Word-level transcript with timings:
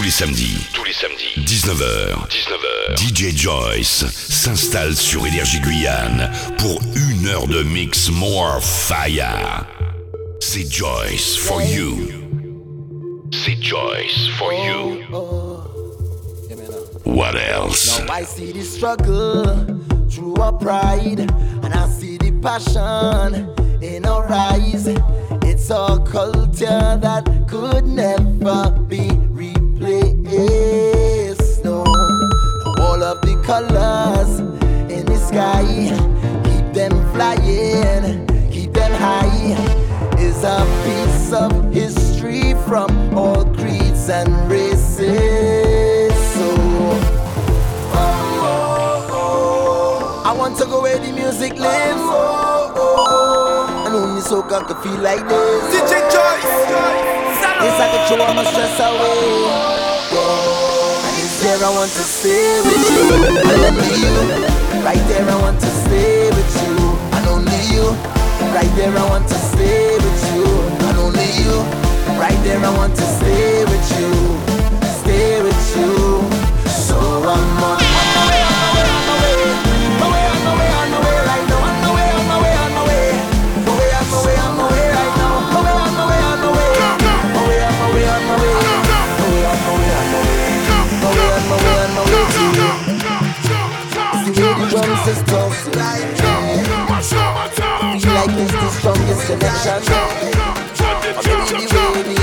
Tous 0.00 0.04
les 0.04 0.10
samedis. 0.10 0.66
Tous 0.72 0.84
les 0.84 0.94
samedis. 0.94 1.34
19h. 1.36 2.26
19h. 2.30 2.96
DJ 2.96 3.36
Joyce 3.36 4.06
s'installe 4.08 4.96
sur 4.96 5.26
Énergie 5.26 5.60
Guyane 5.60 6.30
pour 6.56 6.80
une 6.96 7.28
heure 7.28 7.46
de 7.46 7.62
mix 7.62 8.08
more 8.08 8.62
fire. 8.62 9.66
C'est 10.40 10.72
Joyce 10.72 11.36
for 11.36 11.60
you. 11.60 12.08
C'est 13.30 13.62
Joyce 13.62 14.30
for 14.38 14.54
you. 14.54 15.02
What 17.04 17.34
else? 17.34 18.00
Now 18.00 18.14
I 18.14 18.24
see 18.24 18.52
the 18.54 18.64
struggle 18.64 19.44
through 20.08 20.40
our 20.40 20.56
pride, 20.56 21.30
and 21.62 21.74
I 21.74 21.86
see 21.90 22.16
the 22.16 22.32
passion 22.40 23.54
in 23.82 24.06
our 24.06 24.26
eyes. 24.32 24.88
It's 25.44 25.68
a 25.68 26.02
culture 26.10 26.96
that 27.02 27.46
could 27.46 27.86
never 27.86 28.70
be 28.88 29.10
replaced. 29.80 31.64
No, 31.64 31.84
all 32.78 33.02
of 33.02 33.20
the 33.22 33.40
colors 33.44 34.40
in 34.90 35.06
the 35.06 35.16
sky, 35.16 35.64
keep 36.44 36.74
them 36.74 36.92
flying, 37.12 38.26
keep 38.50 38.72
them 38.72 38.92
high. 38.92 39.56
Is 40.18 40.44
a 40.44 40.64
piece 40.84 41.32
of 41.32 41.72
history 41.72 42.54
from 42.66 42.90
all 43.16 43.44
creeds 43.54 44.08
and 44.10 44.28
races. 44.50 46.12
So. 46.34 46.46
I 50.22 50.32
want 50.36 50.58
to 50.58 50.64
go 50.66 50.82
where 50.82 50.98
the 50.98 51.12
music 51.12 51.54
lives. 51.54 51.98
Oh, 51.98 52.72
oh, 52.76 53.06
oh. 53.08 53.86
And 53.86 53.94
only 53.94 54.20
soca 54.20 54.66
could 54.66 54.78
feel 54.78 55.00
like 55.00 55.26
this. 55.26 55.74
DJ 55.74 56.10
Joyce. 56.12 57.39
Yes, 57.62 57.76
I 57.78 57.88
can 57.92 58.00
throw 58.08 58.24
all 58.24 58.32
my 58.32 58.44
stress 58.44 58.80
away. 58.80 59.20
Yeah. 60.16 61.06
And 61.06 61.16
it's 61.20 61.42
there 61.42 61.60
I 61.60 61.68
want 61.68 61.92
to 61.92 62.04
stay 62.08 62.60
with 62.64 62.88
you. 62.88 63.04
Only 63.68 64.00
you. 64.00 64.16
Right 64.82 65.04
there 65.08 65.28
I 65.28 65.36
want 65.42 65.60
to 65.60 65.66
stay 65.66 66.30
with 66.30 66.52
you. 66.64 66.76
And 67.12 67.26
only 67.28 67.60
you. 67.68 67.92
Right 68.56 68.72
there 68.76 68.96
I 68.96 69.04
want 69.10 69.28
to 69.28 69.34
stay 69.34 69.92
with 69.92 70.22
you. 70.32 70.48
And 70.88 70.96
only 71.04 71.28
you. 71.36 71.52
Right 72.18 72.40
there 72.44 72.64
I 72.64 72.70
want 72.78 72.96
to 72.96 73.02
stay 73.02 73.64
with 73.64 73.86
you. 74.00 74.10
Stay 75.04 75.42
with 75.42 75.76
you. 75.76 76.24
So 76.70 76.96
I'm 77.28 77.62
on. 77.64 77.79
Is 95.10 95.22
tough. 95.24 95.56
Feel 98.00 98.14
like 98.14 98.30
it's 98.38 98.52
the 98.52 98.70
strongest 98.70 99.26
connection. 99.26 99.80
DJ 101.50 102.19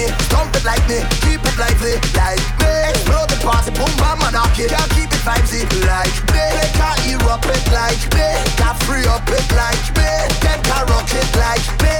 me, 0.00 0.08
stomp 0.26 0.54
it 0.56 0.64
like 0.64 0.84
me, 0.88 1.00
keep 1.24 1.40
it 1.44 1.56
lively 1.58 1.96
like 2.16 2.40
me. 2.60 2.72
Explode 2.90 3.28
the 3.28 3.38
party, 3.44 3.70
boom 3.76 3.92
bam 4.00 4.20
and 4.24 4.32
knock 4.32 4.56
it. 4.58 4.70
Can't 4.70 4.90
keep 4.96 5.10
it 5.12 5.22
vibesy 5.26 5.62
like 5.84 6.16
me. 6.32 6.44
They 6.56 6.70
can't 6.78 7.00
erupt 7.12 7.46
it 7.46 7.64
like 7.72 8.02
me. 8.16 8.28
Can't 8.56 8.78
free 8.84 9.06
up 9.06 9.26
it 9.28 9.46
like 9.52 9.84
me. 9.96 10.10
Them 10.44 10.60
can't 10.68 10.88
rock 10.90 11.10
it 11.12 11.30
like 11.44 11.66
me. 11.82 11.96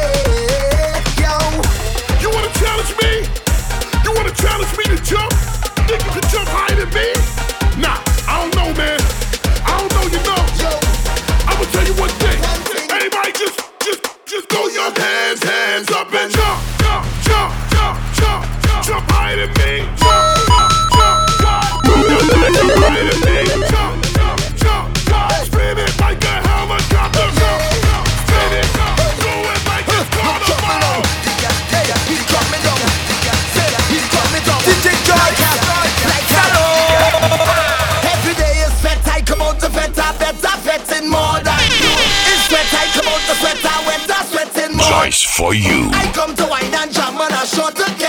Yo, 1.21 1.34
You 2.22 2.28
wanna 2.34 2.53
challenge 2.60 2.93
me? 3.03 3.12
You 4.05 4.10
wanna 4.16 4.34
challenge 4.34 4.72
me 4.78 4.84
to 4.97 4.99
jump? 5.03 5.40
For 45.41 45.55
you. 45.55 45.89
I 45.97 46.05
come 46.12 46.34
to 46.37 46.45
wine 46.45 46.75
and 46.75 46.93
jam 46.93 47.17
and 47.17 47.33
I 47.33 47.45
sure 47.47 47.73
to 47.73 48.00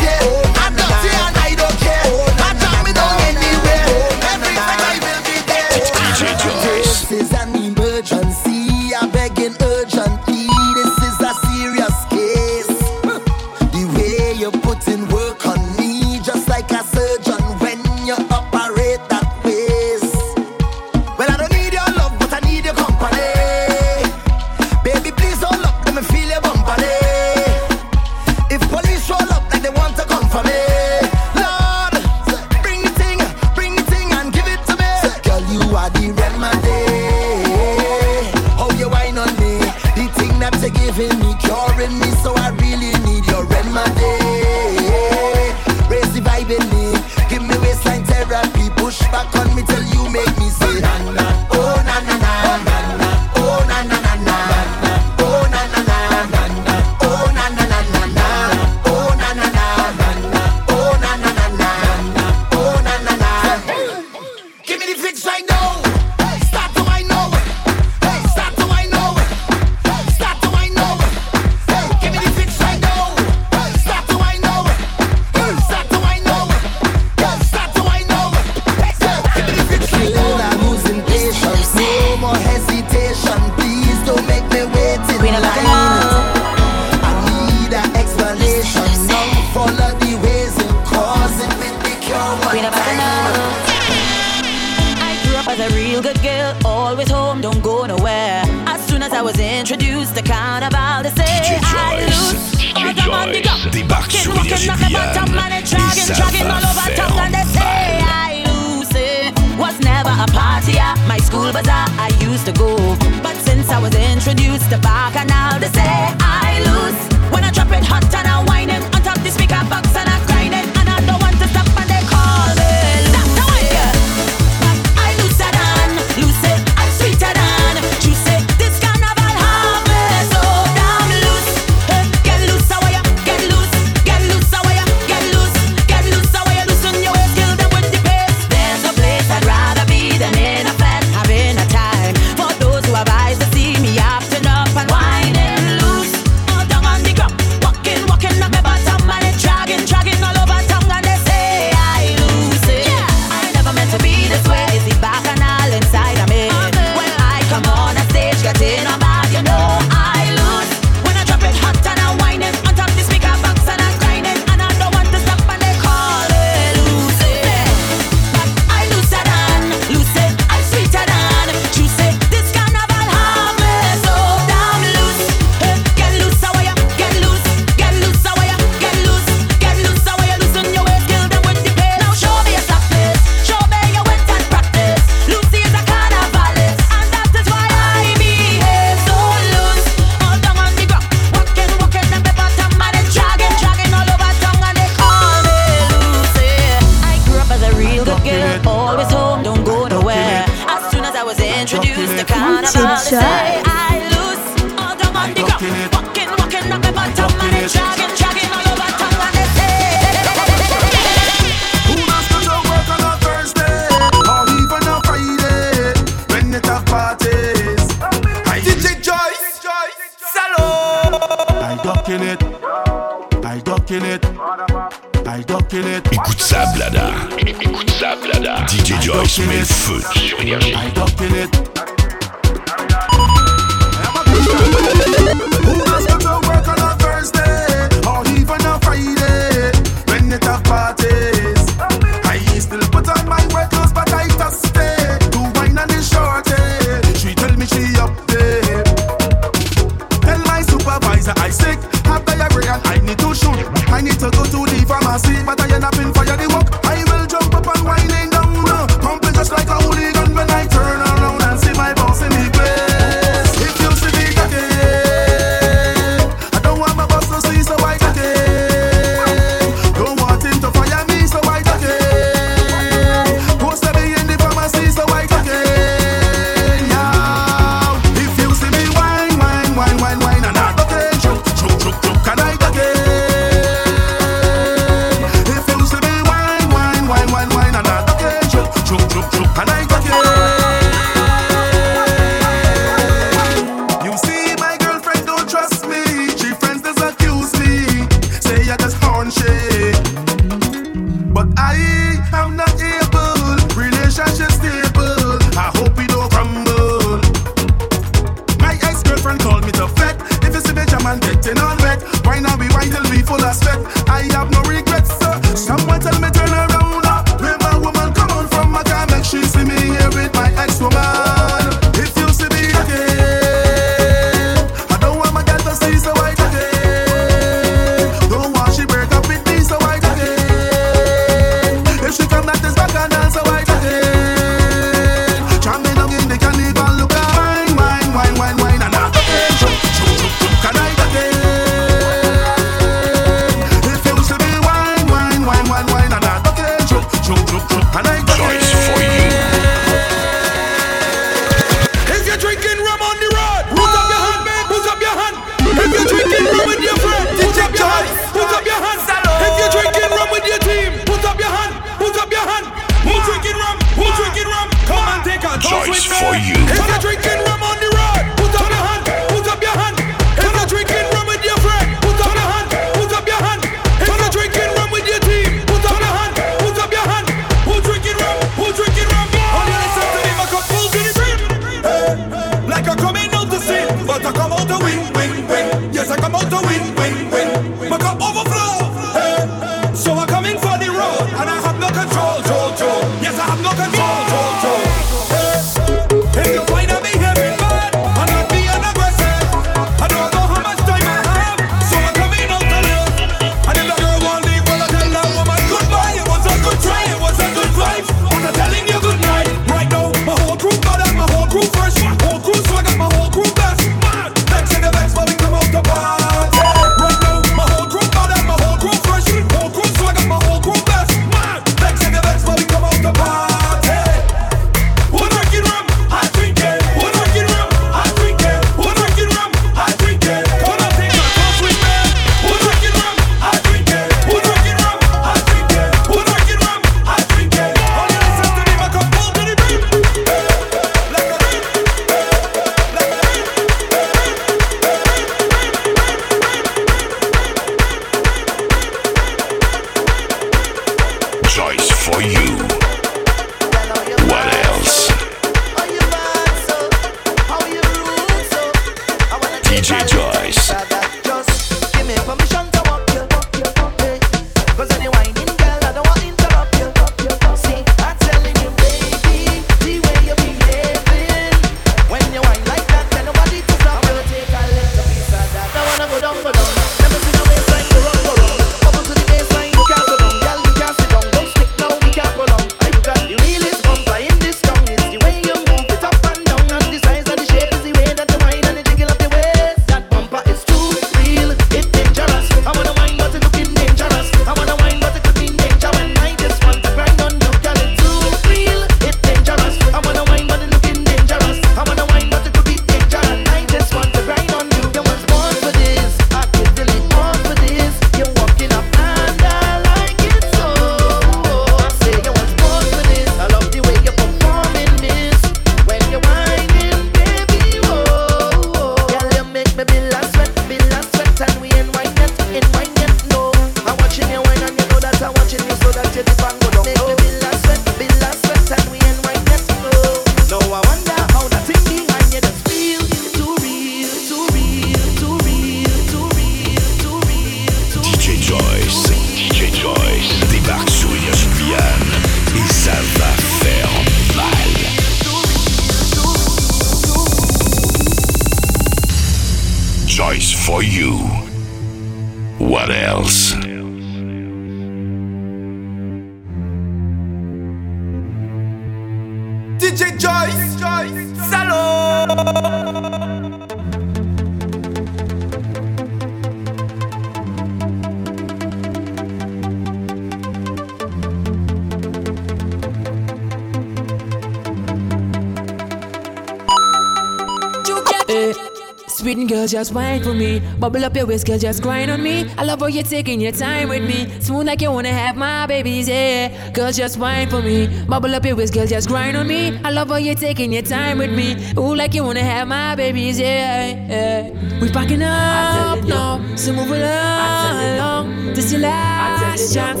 just 579.78 579.94
wine 579.94 580.20
for 580.20 580.34
me. 580.34 580.60
Bubble 580.80 581.04
up 581.04 581.14
your 581.14 581.26
waist, 581.26 581.46
girl, 581.46 581.56
just 581.56 581.82
grind 581.84 582.10
on 582.10 582.20
me. 582.20 582.50
I 582.58 582.64
love 582.64 582.80
how 582.80 582.86
you're 582.86 583.04
taking 583.04 583.40
your 583.40 583.52
time 583.52 583.88
with 583.88 584.02
me. 584.02 584.28
Smooth 584.40 584.66
like 584.66 584.80
you 584.82 584.90
wanna 584.90 585.12
have 585.12 585.36
my 585.36 585.66
babies, 585.66 586.08
yeah. 586.08 586.70
Girl, 586.72 586.90
just 586.90 587.16
wine 587.16 587.48
for 587.48 587.62
me. 587.62 587.86
Bubble 588.08 588.34
up 588.34 588.44
your 588.44 588.56
waist, 588.56 588.74
girl, 588.74 588.88
just 588.88 589.06
grind 589.06 589.36
on 589.36 589.46
me. 589.46 589.78
I 589.84 589.90
love 589.90 590.08
how 590.08 590.16
you're 590.16 590.34
taking 590.34 590.72
your 590.72 590.82
time 590.82 591.18
with 591.18 591.30
me. 591.30 591.54
Ooh, 591.78 591.94
like 591.94 592.12
you 592.12 592.24
wanna 592.24 592.42
have 592.42 592.66
my 592.66 592.96
babies, 592.96 593.38
yeah. 593.38 593.86
yeah. 594.08 594.80
We 594.80 594.90
packing 594.90 595.22
up 595.22 596.02
now, 596.02 596.40
so 596.56 596.72
move 596.72 596.90
along. 596.90 598.54
This 598.54 598.72
your 598.72 598.80
last 598.80 599.72
chance. 599.72 600.00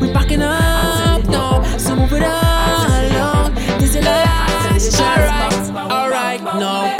We 0.00 0.12
packing 0.12 0.42
up 0.42 1.24
now, 1.28 1.62
so 1.78 1.94
move 1.94 2.12
it 2.14 2.22
along. 2.22 3.54
This 3.78 3.94
your 3.94 4.02
last 4.02 4.98
chance. 4.98 5.70
Alright, 5.78 6.40
alright, 6.42 6.42
no. 6.58 6.99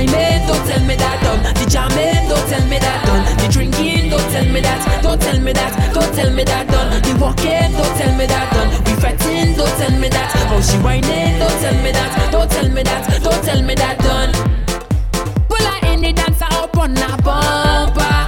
Liming, 0.00 0.46
don't 0.46 0.66
tell 0.66 0.80
me 0.86 0.96
that 0.96 1.20
done. 1.20 1.42
The 1.60 1.68
jamming, 1.68 2.24
don't 2.26 2.48
tell 2.48 2.66
me 2.68 2.78
that 2.78 3.04
done. 3.04 3.20
The 3.36 3.52
drinking, 3.52 4.08
don't 4.08 4.32
tell 4.32 4.46
me 4.46 4.60
that. 4.60 5.02
Don't 5.02 5.20
tell 5.20 5.38
me 5.38 5.52
that. 5.52 5.92
Don't 5.92 6.14
tell 6.14 6.32
me 6.32 6.44
that 6.44 6.68
done. 6.68 7.02
The 7.02 7.12
walking, 7.20 7.72
don't 7.76 7.96
tell 8.00 8.16
me 8.16 8.24
that 8.24 8.48
done. 8.50 8.70
We 8.86 8.92
fretting, 8.98 9.56
don't 9.56 9.68
tell 9.76 9.92
me 10.00 10.08
that. 10.08 10.32
Oh, 10.48 10.60
she 10.62 10.78
whining, 10.78 11.38
don't 11.38 11.60
tell 11.60 11.76
me 11.84 11.92
that. 11.92 12.32
Don't 12.32 12.50
tell 12.50 12.68
me 12.70 12.82
that. 12.82 13.22
Don't 13.22 13.44
tell 13.44 13.62
me 13.62 13.74
that 13.74 13.98
done. 13.98 14.32
Pull 15.48 15.66
her 15.68 15.92
in 15.92 16.00
the 16.00 16.12
dancer 16.14 16.48
up 16.48 16.74
on 16.78 16.96
a 16.96 17.20
bumper. 17.20 18.19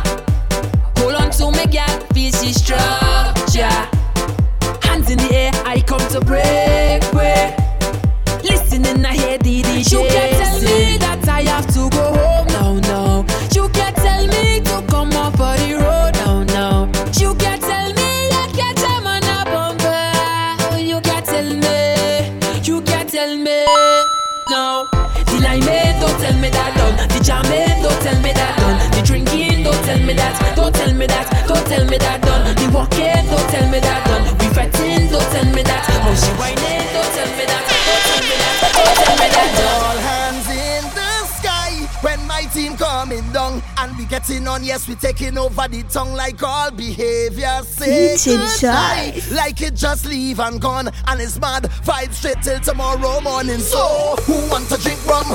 Me 30.12 30.18
that. 30.18 30.56
Don't 30.56 30.74
tell 30.74 30.94
me 30.94 31.06
that. 31.06 31.26
Don't 31.48 31.66
tell 31.66 31.84
me 31.86 31.98
that 31.98 32.20
done. 32.22 32.54
The 32.54 32.66
walking, 32.72 33.24
don't 33.30 33.48
tell 33.50 33.68
me 33.70 33.80
that 33.80 34.00
done. 34.06 34.24
We 34.38 34.46
fretting, 34.52 35.08
don't 35.08 35.28
tell 35.32 35.48
me 35.54 35.62
that. 35.62 35.82
How 35.88 36.14
she 36.14 36.32
whining, 36.36 36.86
don't 36.92 37.12
tell 37.16 37.30
me 37.38 37.44
that. 37.48 37.62
Don't 37.88 38.04
tell 38.08 38.22
me 38.28 38.36
that. 38.42 38.56
Don't 38.76 38.96
tell 39.00 39.16
me 39.16 39.28
that. 39.32 39.50
All 39.72 40.00
hands 40.10 40.48
in 40.52 40.84
the 40.92 41.12
sky 41.38 41.72
when 42.04 42.20
my 42.26 42.42
team 42.52 42.76
coming 42.76 43.24
down 43.32 43.62
and 43.78 43.96
we 43.96 44.04
getting 44.04 44.46
on. 44.48 44.64
Yes, 44.64 44.88
we 44.88 44.94
taking 44.94 45.38
over 45.38 45.66
the 45.68 45.82
tongue 45.84 46.14
like 46.14 46.42
all 46.42 46.70
behavior. 46.70 47.62
Say 47.64 48.16
DJ 48.16 48.36
goodbye, 48.36 49.10
Joyce. 49.14 49.32
like 49.32 49.60
it 49.62 49.74
just 49.74 50.06
leave 50.06 50.40
and 50.40 50.60
gone. 50.60 50.90
And 51.08 51.20
it's 51.20 51.38
mad 51.40 51.64
vibe 51.84 52.12
straight 52.12 52.42
till 52.42 52.60
tomorrow 52.60 53.20
morning. 53.20 53.58
So 53.58 54.16
who 54.26 54.50
want 54.50 54.68
to 54.68 54.76
drink 54.76 55.04
rum? 55.06 55.26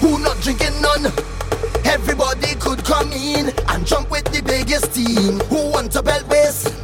Who 0.00 0.18
not 0.18 0.38
drinking 0.42 0.80
none? 0.82 1.33
Everybody 1.84 2.54
could 2.56 2.84
come 2.84 3.12
in 3.12 3.52
and 3.68 3.86
jump 3.86 4.10
with 4.10 4.24
the 4.24 4.42
biggest 4.42 4.94
team. 4.94 5.40
Who 5.50 5.70
want 5.70 5.92
to 5.92 6.02
belt 6.02 6.28
waist? 6.28 6.74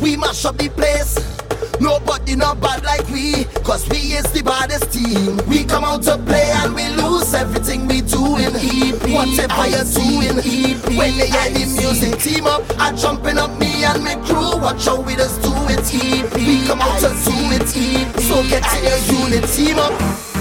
We 0.00 0.16
mash 0.16 0.44
up 0.44 0.56
the 0.56 0.68
place. 0.68 1.18
Nobody 1.80 2.36
not 2.36 2.60
bad 2.60 2.84
like 2.84 3.08
we, 3.08 3.44
cause 3.64 3.88
we 3.88 4.14
is 4.14 4.30
the 4.32 4.42
baddest 4.42 4.92
team. 4.92 5.36
We 5.48 5.64
come 5.64 5.84
out 5.84 6.02
to 6.04 6.16
play 6.18 6.50
and 6.62 6.74
we 6.74 6.88
lose 6.90 7.34
everything 7.34 7.88
we 7.88 8.02
do 8.02 8.22
doing. 8.22 8.54
EP, 8.54 9.02
whatever 9.10 9.66
you're 9.66 9.88
doing. 9.90 10.38
EP, 10.38 10.82
when 10.96 11.16
they 11.18 11.28
hear 11.28 11.50
the 11.50 11.64
music, 11.80 12.18
team 12.20 12.46
up, 12.46 12.62
I 12.78 12.92
jumping 12.92 13.38
up 13.38 13.58
me 13.58 13.84
and 13.84 14.04
my 14.04 14.14
crew. 14.26 14.56
Watch 14.60 14.86
how 14.86 15.00
we 15.00 15.14
just 15.14 15.42
do 15.42 15.52
it. 15.68 15.82
EP, 15.94 16.32
we 16.34 16.66
come 16.66 16.80
out 16.80 16.98
to 17.00 17.08
do 17.08 17.34
it. 17.56 17.68
EP, 17.74 18.20
so 18.20 18.42
get 18.48 18.62
to 18.62 18.78
your 18.82 19.20
unit, 19.20 19.48
team 19.50 19.78
up. 19.78 20.31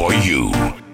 For 0.00 0.14
you. 0.14 0.89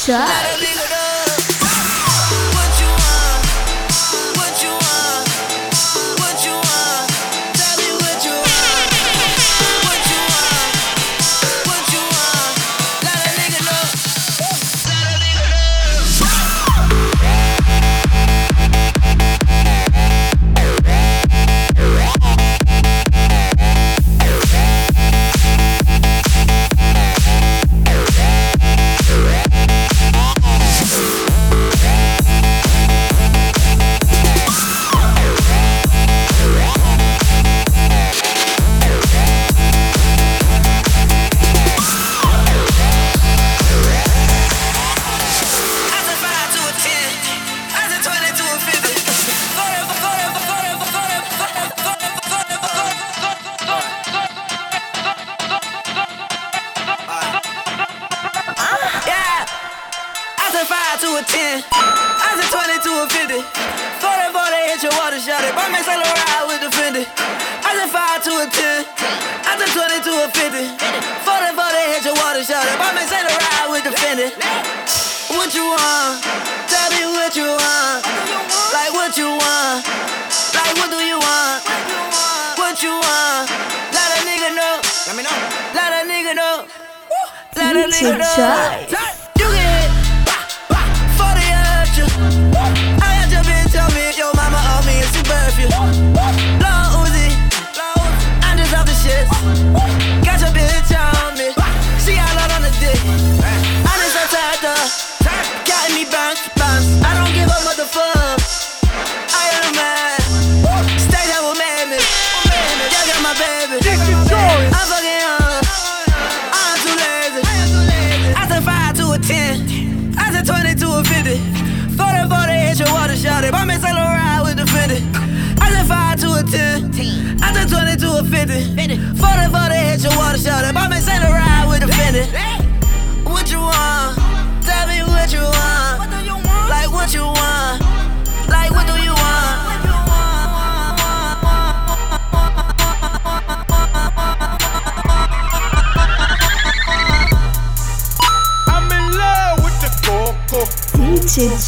蛇。 0.00 0.69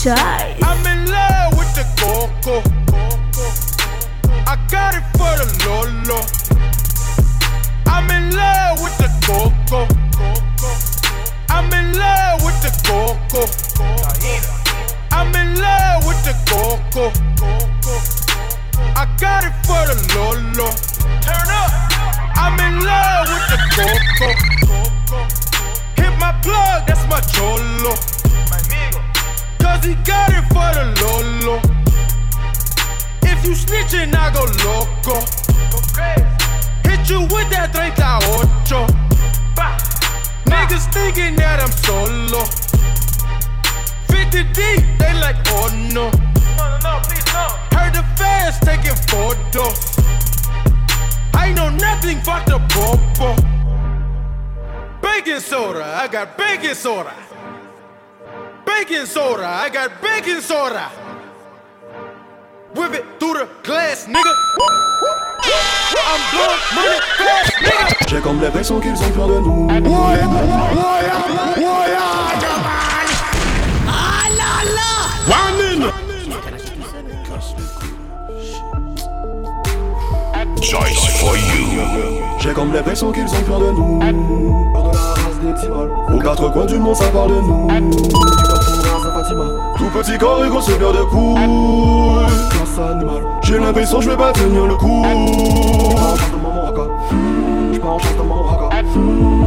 time. 0.03 0.52
got 56.13 56.37
baking 56.37 56.75
soda. 56.75 57.15
Baking 58.67 59.07
soda, 59.07 59.47
I 59.47 59.71
got 59.71 60.03
baking 60.03 60.43
soda. 60.43 60.91
Whip 62.75 62.93
it 62.93 63.05
through 63.19 63.33
the 63.35 63.49
glass, 63.63 64.07
nigga. 64.07 64.35
I'm 66.05 66.21
blowing 66.33 66.61
money. 66.75 67.01
J'ai 68.09 68.21
comme 68.21 68.41
les 68.43 68.51
vaisseaux 68.51 68.79
qu'ils 68.79 68.93
ont 68.93 68.97
de 69.19 69.41
nous. 69.41 69.53
Ah 84.03 85.22
aux 85.45 86.19
quatre 86.19 86.53
coins 86.53 86.67
du 86.67 86.79
monde, 86.79 86.95
ça 86.95 87.09
parle 87.09 87.31
de 87.31 87.41
nous. 87.41 87.69
Ah. 87.69 87.79
Tout 89.77 89.91
petit 89.91 90.17
corps 90.19 90.45
et 90.45 90.49
grosse 90.49 90.67
paire 90.67 90.93
de 90.93 91.03
couilles. 91.11 91.37
J'ai 93.43 93.59
l'impression 93.59 93.99
que 93.99 94.05
je 94.05 94.11
vais 94.11 94.17
pas 94.17 94.33
tenir 94.33 94.67
le 94.67 94.77
coup. 94.77 95.03
Ah. 95.05 95.15
J'pars 95.91 96.13
en 96.13 96.17
chasse 96.17 96.31
dans 96.31 96.39
mon 96.39 96.69
haka. 96.69 96.83
J'pars 97.73 97.93
en 97.93 97.99
chasse 97.99 98.17
dans 98.17 98.25
mon 98.25 98.49
haka. 98.49 98.83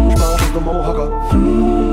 J'pars 0.10 0.34
en 0.34 0.38
chasse 0.38 0.54
dans 0.54 0.62
mon 0.62 0.84
haka. 0.84 1.85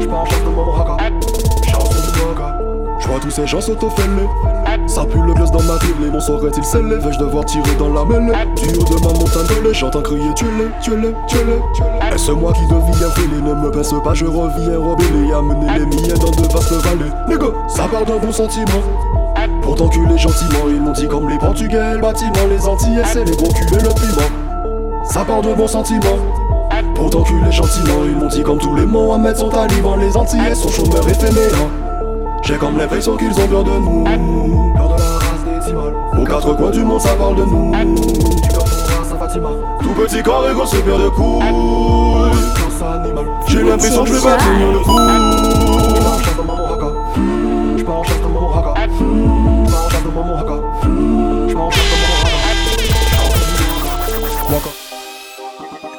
Tous 3.20 3.31
ces 3.31 3.46
gens 3.46 3.61
s'autofellent 3.61 4.29
Ça 4.87 5.05
pue 5.05 5.18
le 5.18 5.35
blues 5.35 5.51
dans 5.51 5.62
ma 5.62 5.77
ville, 5.79 5.94
les 6.01 6.11
mots 6.11 6.20
sauraient-ils 6.20 6.64
scellés 6.64 6.96
Vais-je 6.96 7.18
devoir 7.18 7.44
tirer 7.44 7.75
dans 7.79 7.92
la 7.92 8.05
mêlée? 8.05 8.33
Du 8.57 8.79
haut 8.79 8.85
de 8.85 8.94
ma 9.01 9.12
montagne 9.12 9.62
de 9.64 9.72
j'entends 9.72 10.03
crier 10.03 10.33
Tue-les, 10.35 10.68
tue-les, 10.83 11.14
tue-les 11.29 12.14
Est-ce 12.14 12.33
moi 12.33 12.53
qui 12.53 12.62
deviens 12.66 13.11
fêlé 13.11 13.40
Ne 13.42 13.55
me 13.55 13.70
baisse 13.70 13.94
pas, 14.03 14.14
je 14.14 14.25
reviens 14.25 14.79
rebellé 14.79 15.33
Amener 15.33 15.79
les 15.79 15.87
miens 15.87 16.14
dans 16.20 16.31
de 16.31 16.53
vastes 16.53 16.72
vallées. 16.72 17.12
Nego, 17.29 17.55
ça 17.68 17.85
part 17.85 18.05
d'un 18.05 18.18
bon 18.18 18.33
sentiment. 18.33 18.83
Pourtant 19.62 19.88
que 19.88 19.98
les 19.98 20.18
gentiment, 20.18 20.68
ils 20.68 20.81
m'ont 20.81 20.92
dit 20.92 21.07
comme 21.07 21.29
les 21.29 21.38
Portugais, 21.38 21.94
le 21.94 22.01
bâtiment, 22.01 22.46
les 22.51 22.66
Antilles, 22.66 23.03
c'est 23.05 23.25
les 23.25 23.37
gros 23.37 23.53
culs 23.53 23.79
et 23.79 23.83
le 23.83 23.88
piment. 23.88 25.05
Ça 25.05 25.25
part 25.25 25.42
de 25.42 25.53
bons 25.55 25.68
sentiments. 25.68 26.18
Pourtant 26.94 27.22
que 27.22 27.44
les 27.44 27.53
gentiment, 27.53 28.05
ils 28.05 28.16
m'ont 28.16 28.29
dit 28.29 28.42
comme 28.42 28.59
tous 28.59 28.75
les 28.75 28.87
mots, 28.87 29.12
à 29.12 29.18
mettre 29.18 29.40
sont 29.40 29.48
talibans, 29.48 29.98
les 29.98 30.16
Antilles 30.16 30.55
sont 30.55 30.68
chômeurs 30.68 31.09
et. 31.09 31.82
J'ai 32.43 32.57
comme 32.57 32.77
l'impression 32.77 33.17
qu'ils 33.17 33.31
ont 33.31 33.47
peur 33.47 33.65
de 33.65 33.71
nous, 33.71 34.05
peur 34.05 34.89
de 34.89 34.99
la 34.99 35.07
race 35.19 35.45
décimale. 35.61 35.95
Aux 36.19 36.25
quatre 36.25 36.57
coins 36.57 36.71
du 36.71 36.85
monde, 36.85 37.01
ça 37.01 37.15
parle 37.15 37.37
de 37.37 37.45
nous. 37.45 37.71
Du 37.71 38.49
Caporas 38.49 39.13
à 39.13 39.17
Fatima, 39.17 39.51
tout 39.81 39.95
petit 39.95 40.23
corps 40.23 40.49
et 40.51 40.53
grosse 40.53 40.73
paire 40.73 40.99
de 40.99 41.09
couilles. 41.09 41.43
J'ai 43.47 43.63
l'impression 43.63 44.03
que 44.03 44.09
je 44.09 44.15
vais 44.15 44.21
pas 44.21 44.37
tenir 44.37 44.73
le 44.73 44.79
coup. 44.81 44.99
Je 44.99 46.03
pars 46.03 46.13
en 46.15 46.19
chasse 46.19 46.37
dans 46.37 46.45
mon 46.45 46.67
haka. 46.67 46.87
Je 47.77 47.83
pars 47.85 47.97
en 47.97 48.03
chasse 48.03 48.21
dans 48.21 48.29
mon 48.29 48.51
haka. 48.53 48.75
Je 48.87 48.91
pars 49.63 49.87
en 49.87 49.89
chasse 49.89 50.03
dans 50.03 50.11
mon 50.11 50.37
haka. 50.37 50.55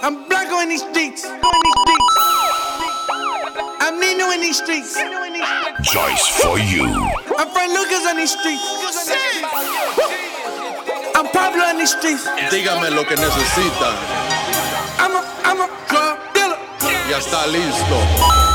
I'm 0.04 0.16
Blanco 0.28 0.60
in 0.62 0.68
these 0.68 0.82
streets. 0.82 1.24
I'm 1.26 1.40
Nino 1.42 1.83
in 4.34 4.42
these 4.42 4.58
streets. 4.58 4.96
Joyce 5.82 6.28
for 6.42 6.58
you. 6.58 6.86
I'm 7.38 7.50
Frank 7.50 7.72
Lucas 7.74 8.06
on 8.10 8.18
these 8.18 8.32
streets. 8.34 8.64
I'm 11.16 11.28
Pablo 11.30 11.64
on 11.64 11.78
these 11.78 11.92
streets. 11.92 12.26
Dígame 12.50 12.90
lo 12.90 13.04
que 13.06 13.16
necesitan. 13.16 13.96
I'm 15.00 15.16
a, 15.16 15.22
I'm 15.46 15.62
a 15.62 15.68
drug 15.90 16.18
dealer. 16.34 16.58
Ya 17.10 17.18
está 17.18 17.46
listo. 17.48 17.98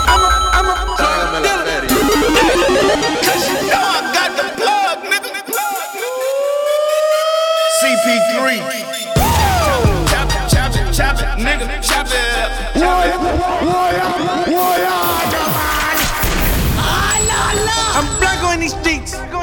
I'm 0.08 0.20
a, 0.20 0.30
I'm 0.56 0.66
a 0.66 0.74
drug 0.96 0.98
Tráigame 0.98 1.40
la 1.40 1.46
dealer. 1.46 1.66
feria. 1.66 1.90
Cause 3.22 3.44
you 3.48 3.58
know 3.70 3.78
I 3.78 4.00
got 4.16 4.30
the 4.36 4.46
plug, 4.58 4.98
nigga. 5.06 5.30
CP3. 7.78 8.36
Chop 10.10 10.28
it, 10.28 10.42
chop 10.50 10.72
it, 10.74 10.92
chop 10.92 11.18
it, 11.20 11.30
nigga. 11.38 11.66
Chop 11.80 12.06
it 12.06 12.14
up. 12.42 12.50
Chop 12.74 13.06
it 13.06 13.28
I'm 14.00 14.87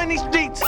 in 0.06 0.10
these 0.10 0.22
streets. 0.22 0.60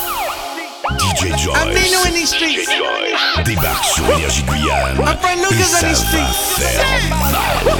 DJ 0.98 1.36
Joyce. 1.38 1.56
I'm 1.56 1.68
Nino 1.74 1.98
in 2.08 2.14
these 2.14 2.32
DJ 2.32 2.62
streets. 2.62 2.72
Joyce 2.74 3.44
débarque 3.44 3.84
sur 3.84 4.04
Énergie 4.18 4.42
Guyane. 4.42 4.98
I'm 4.98 5.16
Frank 5.18 5.38
Et 5.38 5.54
Lucas 5.54 5.64
ça 5.64 5.78
on 5.78 5.88
these 5.88 6.02
va 6.02 6.06
streets. 6.06 6.38
faire. 6.58 7.78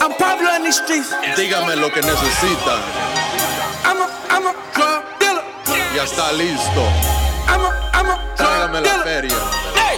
I'm 0.00 0.12
Pablo 0.18 0.48
on 0.56 0.62
these 0.64 0.76
streets. 0.76 1.10
Dígame 1.36 1.76
lo 1.76 1.90
que 1.90 2.00
necesitan. 2.00 2.80
I'm 3.84 4.00
a, 4.00 4.08
I'm 4.30 4.46
a 4.46 4.54
drug 4.74 5.04
dealer. 5.20 5.44
Ya 5.94 6.04
está 6.04 6.32
listo. 6.32 6.82
I'm 7.48 7.60
a, 7.60 7.70
I'm 7.92 8.06
a 8.06 8.18
Tráigame 8.36 8.72
drug 8.72 8.84
la 8.86 9.04
dealer. 9.04 9.04
feria. 9.04 9.40
Hey, 9.74 9.96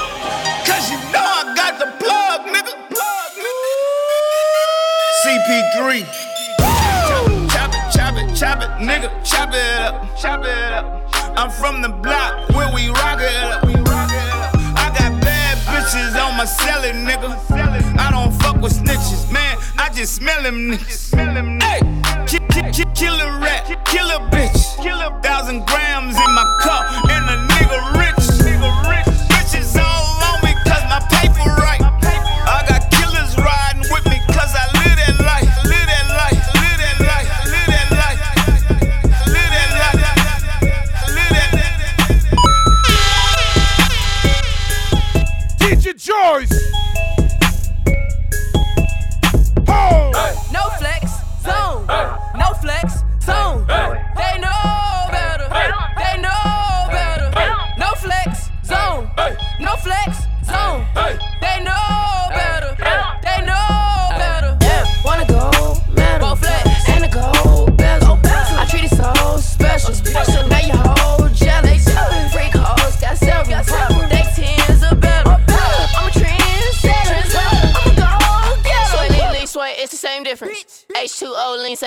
cause 0.66 0.90
you 0.90 0.98
know 1.12 1.22
I 1.22 1.54
got 1.54 1.78
the 1.78 1.86
plug, 2.02 2.46
nigga. 2.46 2.74
Plug, 2.90 3.32
CP3. 5.24 6.27
Chop 8.38 8.60
it, 8.62 8.68
chop 8.68 8.78
it, 8.78 8.78
chop 8.78 8.80
it, 8.80 8.86
nigga. 8.86 9.24
Chop 9.24 9.50
it 9.54 9.80
up, 9.80 10.16
chop 10.16 10.44
it 10.44 10.72
up. 10.72 11.10
I'm 11.36 11.50
from 11.50 11.82
the 11.82 11.88
block 11.88 12.48
where 12.50 12.72
we 12.74 12.88
rock 12.88 13.18
it 13.20 13.34
up. 13.36 13.64
I 13.64 14.90
got 14.96 15.20
bad 15.20 15.58
bitches 15.66 16.14
on 16.14 16.36
my 16.36 16.44
celly, 16.44 16.92
nigga. 16.92 17.36
I 17.98 18.10
don't 18.10 18.32
fuck 18.40 18.60
with 18.60 18.72
snitches, 18.74 19.30
man. 19.32 19.56
I 19.78 19.90
just 19.92 20.14
smell 20.14 20.42
them 20.42 20.70
niggas. 20.70 21.62
Hey, 21.62 21.80
ki- 22.26 22.38
ki- 22.52 22.70
ki- 22.72 22.90
kill 22.94 23.14
a 23.20 23.38
rat, 23.40 23.66
kill 23.84 24.08
a 24.10 24.20
bitch. 24.30 24.56
Thousand 25.22 25.66
grams 25.66 26.16
in 26.16 26.30
my 26.32 26.44
cup, 26.62 26.84
and 27.10 27.24
a 27.28 27.36
nigga 27.52 27.98
rich. 27.98 28.14
Bitches 29.28 29.76
all 29.80 30.22
on 30.22 30.44
me 30.44 30.54
'cause 30.64 30.84
my 30.88 31.00
paper 31.10 31.50
right. 31.60 31.77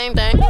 Same 0.01 0.15
thing. 0.15 0.40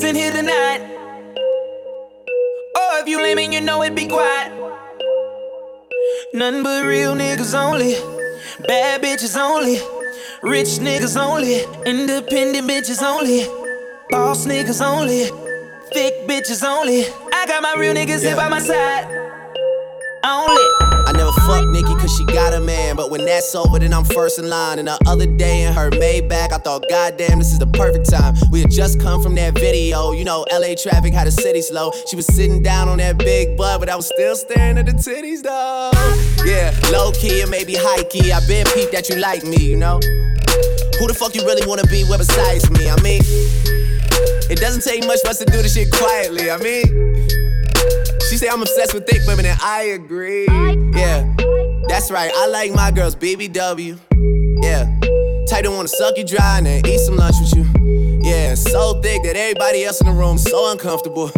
But 0.00 0.02
bad 0.02 0.04
Joyce. 0.04 0.04
bitches 0.04 0.08
in 0.08 0.16
here 0.16 0.32
tonight. 0.32 0.80
Oh, 2.76 2.98
if 3.02 3.08
you 3.08 3.22
lame 3.22 3.52
you 3.52 3.60
know 3.60 3.82
it, 3.82 3.94
be 3.94 4.06
quiet. 4.06 4.52
Nothing 6.32 6.62
but 6.62 6.84
real 6.84 7.14
niggas 7.14 7.54
only. 7.54 7.94
Bad 8.66 9.02
bitches 9.02 9.36
only. 9.36 9.78
Rich 10.42 10.80
niggas 10.80 11.16
only. 11.20 11.62
Independent 11.86 12.68
bitches 12.68 13.02
only. 13.02 13.46
Boss 14.10 14.46
niggas 14.46 14.84
only. 14.84 15.24
Thick 15.92 16.26
bitches 16.28 16.64
only. 16.64 17.04
I 17.32 17.46
got 17.46 17.62
my 17.62 17.74
real 17.78 17.94
niggas 17.94 18.22
here 18.22 18.36
by 18.36 18.48
my 18.48 18.60
side. 18.60 19.06
Only. 20.24 20.75
Fuck 21.46 21.64
Nikki 21.68 21.94
cause 21.94 22.14
she 22.16 22.24
got 22.26 22.54
a 22.54 22.60
man. 22.60 22.96
But 22.96 23.10
when 23.10 23.24
that's 23.24 23.54
over, 23.54 23.78
then 23.78 23.92
I'm 23.94 24.04
first 24.04 24.38
in 24.38 24.48
line. 24.48 24.78
And 24.78 24.88
the 24.88 24.98
other 25.06 25.26
day 25.26 25.62
in 25.62 25.72
her 25.72 25.90
Maybach, 25.90 26.52
I 26.52 26.58
thought, 26.58 26.84
goddamn, 26.90 27.38
this 27.38 27.52
is 27.52 27.58
the 27.58 27.66
perfect 27.68 28.10
time. 28.10 28.34
We 28.50 28.60
had 28.60 28.70
just 28.70 29.00
come 29.00 29.22
from 29.22 29.34
that 29.36 29.54
video. 29.54 30.12
You 30.12 30.24
know, 30.24 30.44
LA 30.52 30.74
traffic 30.74 31.14
had 31.14 31.26
the 31.26 31.30
city 31.30 31.62
slow. 31.62 31.92
She 32.08 32.16
was 32.16 32.26
sitting 32.26 32.62
down 32.62 32.88
on 32.88 32.98
that 32.98 33.18
big 33.18 33.56
butt, 33.56 33.80
but 33.80 33.88
I 33.88 33.96
was 33.96 34.06
still 34.06 34.36
staring 34.36 34.78
at 34.78 34.86
the 34.86 34.92
titties, 34.92 35.42
though. 35.42 35.90
Yeah, 36.44 36.74
low 36.90 37.12
key 37.12 37.42
and 37.42 37.50
maybe 37.50 37.74
high 37.76 38.04
key. 38.04 38.32
I 38.32 38.40
been 38.46 38.66
peeped 38.74 38.92
that 38.92 39.08
you 39.08 39.16
like 39.16 39.44
me, 39.44 39.56
you 39.56 39.76
know? 39.76 40.00
Who 40.98 41.06
the 41.06 41.14
fuck 41.14 41.34
you 41.34 41.44
really 41.44 41.66
wanna 41.66 41.86
be 41.86 42.04
with 42.08 42.18
besides 42.18 42.70
me? 42.70 42.88
I 42.88 43.00
mean, 43.02 43.20
It 44.48 44.60
doesn't 44.60 44.82
take 44.82 45.04
much 45.06 45.20
for 45.22 45.28
us 45.28 45.38
to 45.38 45.44
do 45.44 45.60
this 45.60 45.74
shit 45.74 45.90
quietly. 45.90 46.50
I 46.50 46.56
mean, 46.58 46.86
say 48.36 48.48
I'm 48.48 48.62
obsessed 48.62 48.94
with 48.94 49.06
thick 49.06 49.22
women, 49.26 49.46
and 49.46 49.58
I 49.62 49.82
agree. 49.94 50.46
Yeah, 50.94 51.34
that's 51.88 52.10
right. 52.10 52.30
I 52.34 52.46
like 52.48 52.72
my 52.74 52.90
girls 52.90 53.16
BBW. 53.16 53.98
Yeah, 54.62 54.84
type 55.48 55.64
to 55.64 55.70
wanna 55.70 55.88
suck 55.88 56.16
you 56.16 56.24
dry 56.24 56.58
and 56.58 56.66
then 56.66 56.86
eat 56.86 56.98
some 56.98 57.16
lunch 57.16 57.36
with 57.40 57.54
you. 57.54 57.64
Yeah, 58.22 58.54
so 58.54 59.00
thick 59.00 59.22
that 59.22 59.36
everybody 59.36 59.84
else 59.84 60.00
in 60.00 60.06
the 60.06 60.12
room 60.12 60.38
so 60.38 60.72
uncomfortable. 60.72 61.30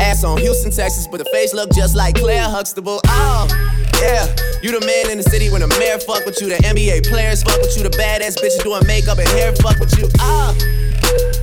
Ass 0.00 0.22
on 0.24 0.38
Houston, 0.38 0.70
Texas, 0.70 1.08
but 1.08 1.18
the 1.18 1.24
face 1.32 1.52
look 1.52 1.70
just 1.72 1.96
like 1.96 2.14
Claire 2.14 2.48
Huxtable. 2.48 3.00
Oh. 3.06 3.77
Yeah, 3.98 4.30
you 4.62 4.70
the 4.70 4.84
man 4.86 5.10
in 5.10 5.18
the 5.18 5.26
city 5.26 5.50
when 5.50 5.60
the 5.60 5.66
mayor 5.74 5.98
fuck 5.98 6.24
with 6.24 6.38
you, 6.40 6.48
the 6.48 6.58
NBA 6.62 7.10
players 7.10 7.42
fuck 7.42 7.58
with 7.58 7.74
you, 7.76 7.82
the 7.82 7.90
badass 7.98 8.38
bitches 8.38 8.62
doing 8.62 8.86
makeup 8.86 9.18
and 9.18 9.28
hair 9.34 9.50
fuck 9.58 9.78
with 9.82 9.90
you. 9.98 10.06
Ah, 10.22 10.54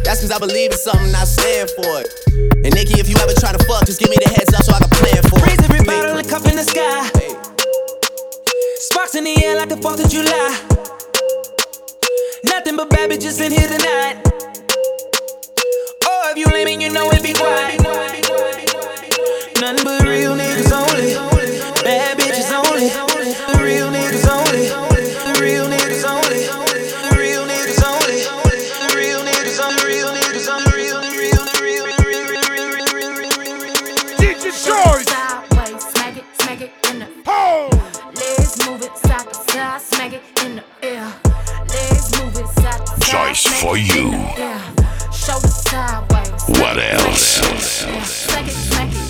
that's 0.07 0.23
cause 0.23 0.31
I 0.31 0.39
believe 0.39 0.71
in 0.71 0.77
something, 0.79 1.11
I 1.11 1.27
stand 1.27 1.69
for 1.75 1.99
it. 1.99 2.07
And 2.63 2.71
Nikki, 2.71 2.95
if 2.95 3.11
you 3.11 3.19
ever 3.19 3.35
try 3.35 3.51
to 3.51 3.59
fuck, 3.67 3.83
just 3.83 3.99
give 3.99 4.07
me 4.07 4.15
the 4.23 4.31
heads 4.31 4.55
up 4.55 4.63
so 4.63 4.71
I 4.71 4.79
can 4.79 4.91
plan 4.95 5.19
for 5.27 5.35
it. 5.43 5.51
Raise 5.51 5.63
every 5.67 5.83
bottle 5.83 6.15
and 6.15 6.27
cup 6.27 6.47
in 6.47 6.55
the 6.55 6.63
sky. 6.63 7.11
Sparks 8.79 9.15
in 9.15 9.25
the 9.27 9.35
air 9.43 9.59
like 9.59 9.67
the 9.67 9.75
4th 9.75 9.99
of 9.99 10.07
July. 10.07 10.55
Nothing 12.47 12.79
but 12.79 12.89
bad 12.89 13.11
bitches 13.11 13.43
in 13.43 13.51
here 13.51 13.67
tonight. 13.67 14.23
Oh, 16.07 16.31
if 16.31 16.37
you 16.39 16.47
lame 16.47 16.71
and 16.71 16.81
you 16.81 16.89
know 16.89 17.11
it, 17.11 17.19
be 17.19 17.33
quiet. 17.35 17.83
Nothing 19.59 19.83
but 19.83 20.07
real 20.07 20.39
niggas 20.39 20.71
only. 20.71 21.34
Bad 23.25 23.33
bitches 23.33 24.27
only. 24.29 24.69
The 24.69 25.41
real 25.41 25.65
niggas 25.65 26.05
only. 26.05 26.45
The 26.45 26.53
real 26.61 26.65
niggas 26.69 26.69
only. 26.69 26.85
The 27.09 27.15
real 27.17 27.41
niggas 27.41 27.81
only. 27.81 28.21
The 28.85 28.93
real 28.95 29.19
niggas 29.25 29.57
only. 29.65 29.81
Real 29.85 30.11
niggas 30.13 30.47
only. 30.47 31.61
Real, 31.61 31.87
real, 31.89 32.25
real, 32.25 33.65
DJ 34.19 34.43
Joyce. 34.65 35.09
Sideways, 35.09 35.83
smack 35.89 36.17
it, 36.17 36.25
smack 36.39 36.61
it 36.61 36.71
in 36.91 36.99
the 36.99 37.07
oh. 37.25 37.69
Legs 38.15 38.67
move 38.67 38.83
it 38.83 38.95
side 38.95 39.27
to 39.27 39.33
side, 39.51 39.81
smack 39.81 40.13
it 40.13 40.21
in 40.45 40.57
the 40.57 40.63
air. 40.83 41.11
Legs 41.67 42.21
move 42.21 42.37
it 42.37 42.47
side 42.61 42.85
to 42.85 43.05
side. 43.05 43.11
Joyce 43.11 43.45
for 43.59 43.75
you. 43.75 44.11
Shoulder 45.11 45.47
sideways. 45.47 46.59
What 46.59 46.77
else? 46.77 47.41
Smack 47.41 48.47
it, 48.47 48.51
smack 48.51 48.91
it 48.91 49.04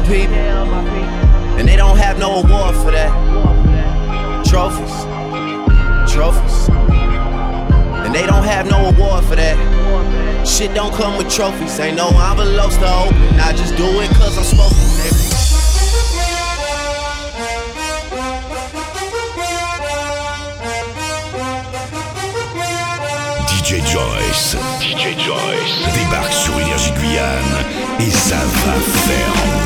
my 0.00 0.06
people. 0.06 0.34
And 1.58 1.66
they 1.66 1.76
don't 1.76 1.96
have 1.96 2.18
no 2.18 2.42
award 2.42 2.74
for 2.76 2.90
that. 2.90 3.10
Trophies, 4.44 4.94
trophies. 6.12 6.68
And 8.04 8.14
they 8.14 8.26
don't 8.26 8.44
have 8.44 8.68
no 8.68 8.88
award 8.90 9.24
for 9.24 9.36
that. 9.36 9.56
Shit 10.46 10.74
don't 10.74 10.92
come 10.94 11.16
with 11.16 11.30
trophies. 11.30 11.80
Ain't 11.80 11.96
no 11.96 12.08
envelopes 12.08 12.76
to 12.76 12.88
open. 13.04 13.40
I 13.40 13.52
just 13.52 13.74
do 13.76 13.88
it 14.02 14.10
cause 14.10 14.36
I'm 14.36 14.44
supposed 14.44 14.74
to, 14.74 14.86
nigga. 15.00 15.24
DJ 23.48 23.80
Joyce, 23.90 24.56
DJ 24.80 25.18
Joyce 25.18 25.72
débarque 25.94 26.32
sur 26.32 26.58
Énergie 26.60 26.92
Guyane 26.92 27.64
et 27.98 28.10
ça 28.10 28.36
va 28.36 28.74
faire 29.06 29.65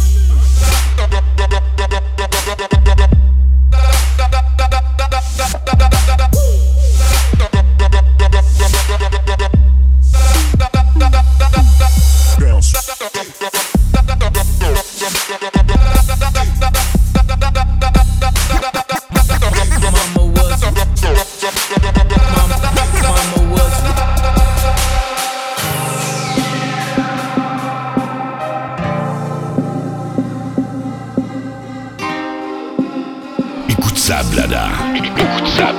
Écoute 34.01 34.15
ça, 34.15 34.23
Blada. 34.23 34.69
Écoute 34.95 35.47
ça. 35.55 35.71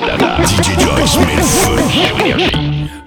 DJ 0.44 0.78
Joyce 0.80 1.18
met 1.26 1.34
le 1.34 1.42
feu 1.42 1.76
sur 1.90 2.20
Énergie. 2.20 2.71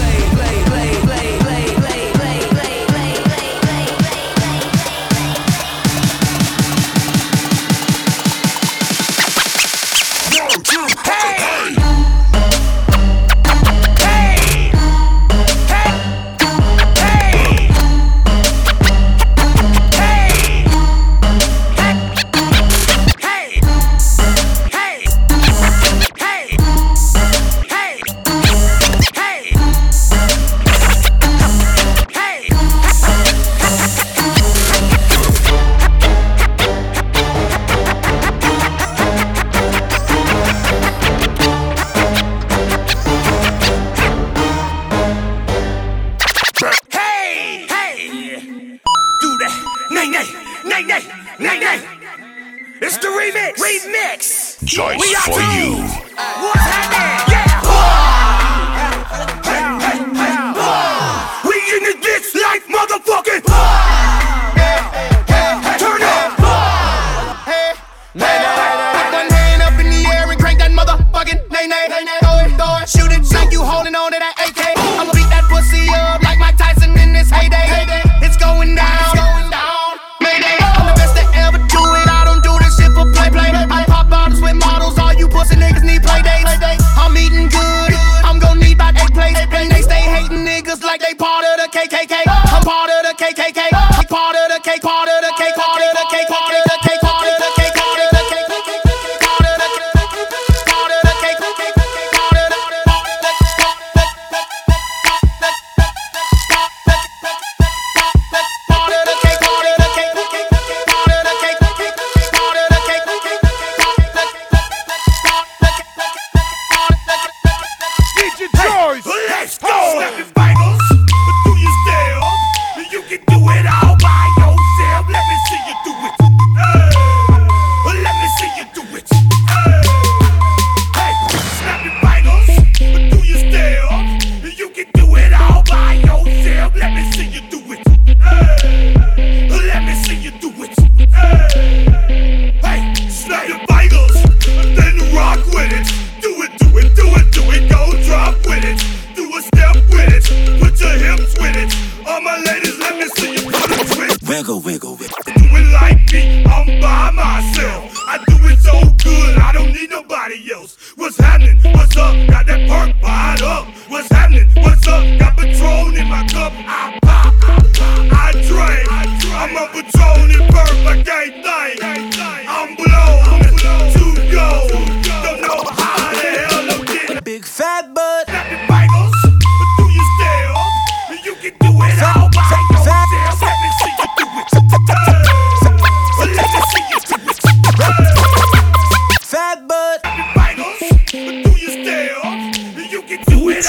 play, 0.00 0.18
play, 0.34 0.64
play, 0.64 0.90
play, 1.02 1.38
play. 1.40 1.69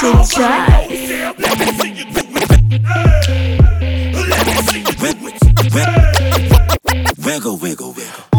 see 0.01 0.41
you 0.41 1.31
Wiggle, 7.23 7.57
wiggle, 7.57 7.93
wiggle. 7.93 8.30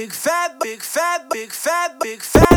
big 0.00 0.12
fat, 0.14 0.58
big 0.60 0.82
fat, 0.82 1.28
big 1.28 1.52
fat, 1.52 2.00
big 2.00 2.22
fat. 2.22 2.49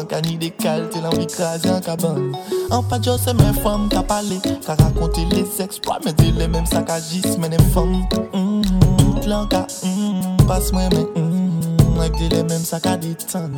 An 0.00 0.06
ka 0.06 0.20
ni 0.24 0.36
de 0.36 0.50
kalte 0.62 0.98
lan 1.04 1.12
vi 1.18 1.26
krasi 1.26 1.68
an 1.68 1.82
kaban 1.82 2.32
An 2.74 2.82
pa 2.88 2.96
jo 3.04 3.16
se 3.24 3.32
men 3.40 3.54
fam 3.62 3.88
ka 3.94 4.02
pale 4.02 4.38
Ka 4.66 4.74
rakonte 4.80 5.22
les 5.32 5.60
exploits 5.64 6.00
Men 6.04 6.14
de 6.20 6.28
le 6.38 6.46
men 6.48 6.66
sa 6.66 6.82
ka 6.82 6.98
jis 7.08 7.36
men 7.38 7.52
en 7.52 7.60
mm-hmm. 7.60 8.62
Tout 8.98 9.26
lan 9.32 9.48
ka 9.48 9.66
mm, 9.84 10.46
Pas 10.48 10.72
mwen 10.72 10.88
men 10.94 11.06
mm, 11.16 12.00
Ak 12.00 12.16
de 12.18 12.28
le 12.34 12.42
men 12.48 12.64
sa 12.70 12.80
ka 12.80 12.96
detan 12.96 13.52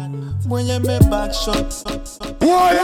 Mwen 0.47 0.66
ye 0.66 0.78
men 0.78 1.11
back 1.11 1.32
shot. 1.32 1.70
Woya, 2.43 2.82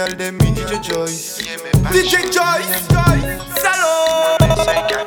Gyal 0.00 0.32
mi 0.32 0.48
DJ 0.56 0.80
Joyce. 0.82 1.42
DJ 1.92 2.12
Joyce. 2.32 2.84
Salaud 3.62 4.99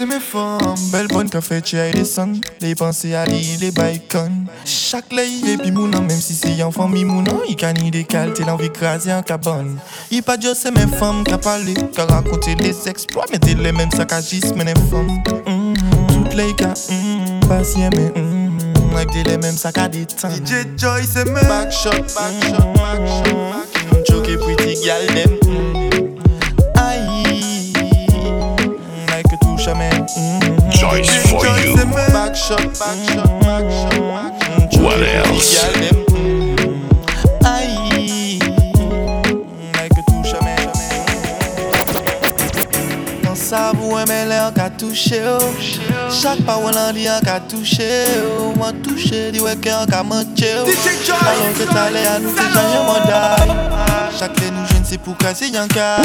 c'est 0.00 0.06
mes 0.06 0.20
femmes. 0.20 0.74
Belle 0.90 1.08
bonne 1.08 1.28
café, 1.28 1.60
tu 1.60 1.78
as 1.78 1.90
des 1.90 2.06
sons. 2.06 2.40
Les 2.62 2.74
pensées 2.74 3.14
à 3.14 3.26
l'île, 3.26 3.60
les 3.60 3.70
bacon. 3.70 4.46
Chaque 4.64 5.12
lay 5.12 5.28
et 5.46 5.58
puis 5.58 5.70
même 5.70 6.08
si 6.10 6.34
c'est 6.34 6.62
en 6.62 6.70
famille 6.70 7.04
mounan, 7.04 7.40
il 7.46 7.54
gagne 7.54 7.90
des 7.90 8.04
qualités, 8.04 8.44
l'envie 8.44 8.70
crasée 8.70 9.12
en 9.12 9.22
cabane. 9.22 9.78
Il 10.10 10.22
pas 10.22 10.38
Dieu, 10.38 10.52
c'est 10.54 10.70
mes 10.70 10.86
femmes 10.96 11.22
qui 11.24 11.34
a 11.34 11.38
parlé, 11.38 11.74
qui 11.74 12.00
a 12.00 12.06
raconté 12.06 12.54
les 12.54 12.88
exploits, 12.88 13.26
mais 13.30 13.38
c'est 13.44 13.58
les 13.58 13.72
mêmes 13.72 13.90
saccagissent, 13.90 14.54
mais 14.56 14.64
les 14.64 14.74
femmes. 14.74 15.22
Mm-hmm. 15.46 16.06
Toutes 16.08 16.34
les 16.34 16.54
gars, 16.54 16.74
mm, 16.88 17.46
patient, 17.46 17.90
mais 17.94 18.10
mm, 18.18 18.96
avec 18.96 19.12
des 19.12 19.24
les 19.24 19.36
mêmes 19.36 19.58
sacs 19.58 19.76
à 19.76 19.88
détendre. 19.88 20.34
DJ 20.34 20.66
Joy, 20.78 21.02
c'est 21.04 21.26
mes 21.26 21.42
backshot, 21.42 21.90
backshot, 21.90 22.72
backshot, 22.74 23.34
backshot. 23.34 24.04
Choqué, 24.08 24.38
pretty 24.38 24.82
gal, 24.82 25.06
them. 25.08 25.69
What 34.80 35.02
else? 35.02 35.64
Aïe, 37.44 38.40
touche. 40.08 40.34
Dans 43.22 43.36
sa. 43.36 43.70
Chaque 46.10 46.42
parole 46.42 46.74
en 46.76 46.92
touché, 47.38 49.30
dit 49.30 49.38
ouais 49.38 49.54
qu'un 49.56 49.86
qu'à 49.86 50.02
à 52.04 52.18
nous 52.18 52.30
faire 52.30 52.52
changer 52.52 52.78
mon. 52.84 52.98
Chaque 54.18 54.34
nous 54.50 54.66
jeune, 54.66 54.84
pour 54.98 55.16
casser 55.16 55.50
Yanka. 55.50 55.98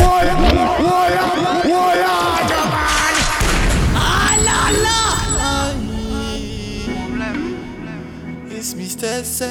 tristesse 8.95 9.43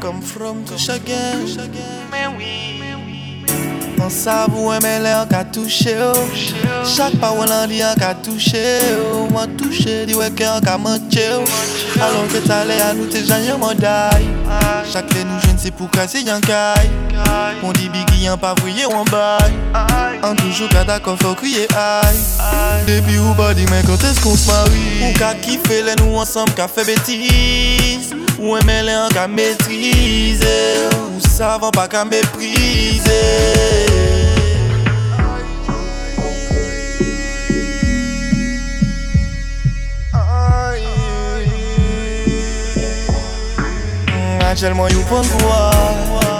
Comme 0.00 0.22
from 0.22 0.64
tout 0.64 0.74
Mais 2.10 2.26
oui. 2.38 2.70
Nan 4.00 4.08
savou 4.08 4.72
e 4.72 4.78
men 4.80 5.02
le 5.02 5.10
an 5.12 5.26
ka 5.28 5.44
touche 5.44 5.92
yo 5.92 6.12
Chak 6.88 7.18
pa 7.20 7.34
wè 7.36 7.44
lan 7.50 7.66
li 7.68 7.82
an 7.84 7.98
ka 8.00 8.14
touche 8.24 8.62
yo 8.88 9.26
An 9.36 9.52
touche 9.60 10.06
di 10.08 10.16
wè 10.16 10.30
ke 10.32 10.46
an 10.48 10.64
ka 10.64 10.78
manche 10.80 11.26
yo 11.28 11.44
Alon 12.00 12.24
ke 12.32 12.40
talè 12.46 12.80
an 12.80 12.96
nou 12.96 13.12
te 13.12 13.20
janye 13.20 13.58
manday 13.60 14.24
mon 17.62 17.72
dit 17.72 17.88
Biggie 17.88 18.28
en 18.30 18.38
pas 18.38 18.54
voyer 18.60 18.86
en 18.86 19.04
bail 19.04 19.52
En 20.22 20.34
toujours 20.34 20.68
qu'à 20.68 20.84
ta 20.84 21.00
faut 21.00 21.34
crier 21.34 21.68
aïe. 21.74 22.16
Depuis 22.86 23.18
ou 23.18 23.34
pas 23.34 23.54
dit 23.54 23.66
mais 23.70 23.82
quand 23.86 24.02
est-ce 24.02 24.20
qu'on 24.20 24.36
se 24.36 24.46
marie? 24.46 25.10
Ou 25.10 25.18
qu'à 25.18 25.34
kiffer 25.34 25.82
les 25.82 25.96
nous 25.96 26.16
ensemble 26.16 26.52
qu'à 26.52 26.68
fait 26.68 26.84
bêtise 26.84 28.14
Ou 28.38 28.56
aimer 28.56 28.82
les 28.82 28.96
en 28.96 29.08
qu'à 29.08 29.28
maîtriser. 29.28 30.46
Ou 31.16 31.20
savant 31.20 31.70
pas 31.70 31.88
qu'à 31.88 32.04
mépriser. 32.04 33.10
Actuellement, 44.50 44.88
you 44.88 45.00
prends 45.04 45.22
quoi 45.38 46.39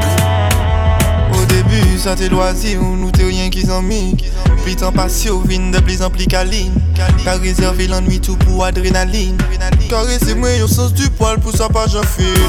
sa 2.01 2.15
te 2.17 2.27
loazi 2.33 2.71
ou 2.79 2.95
nou 2.97 3.13
te 3.13 3.21
rien 3.21 3.51
ki 3.53 3.61
zanmi 3.67 4.15
Pli 4.63 4.73
tan 4.79 4.93
pasi 4.95 5.29
ou 5.29 5.43
vin 5.45 5.67
de 5.69 5.77
pli 5.85 5.99
zanpli 5.99 6.25
kalin 6.25 6.73
Ka 7.21 7.35
rezerve 7.43 7.85
l'anoui 7.91 8.17
tou 8.25 8.33
pou 8.41 8.63
adrenalin 8.65 9.37
Karese 9.85 10.33
mwen 10.33 10.55
yon 10.57 10.71
sens 10.71 10.95
du 10.97 11.05
poal 11.19 11.37
pou 11.43 11.53
sa 11.53 11.69
pa 11.69 11.85
jan 11.91 12.07
fil 12.09 12.41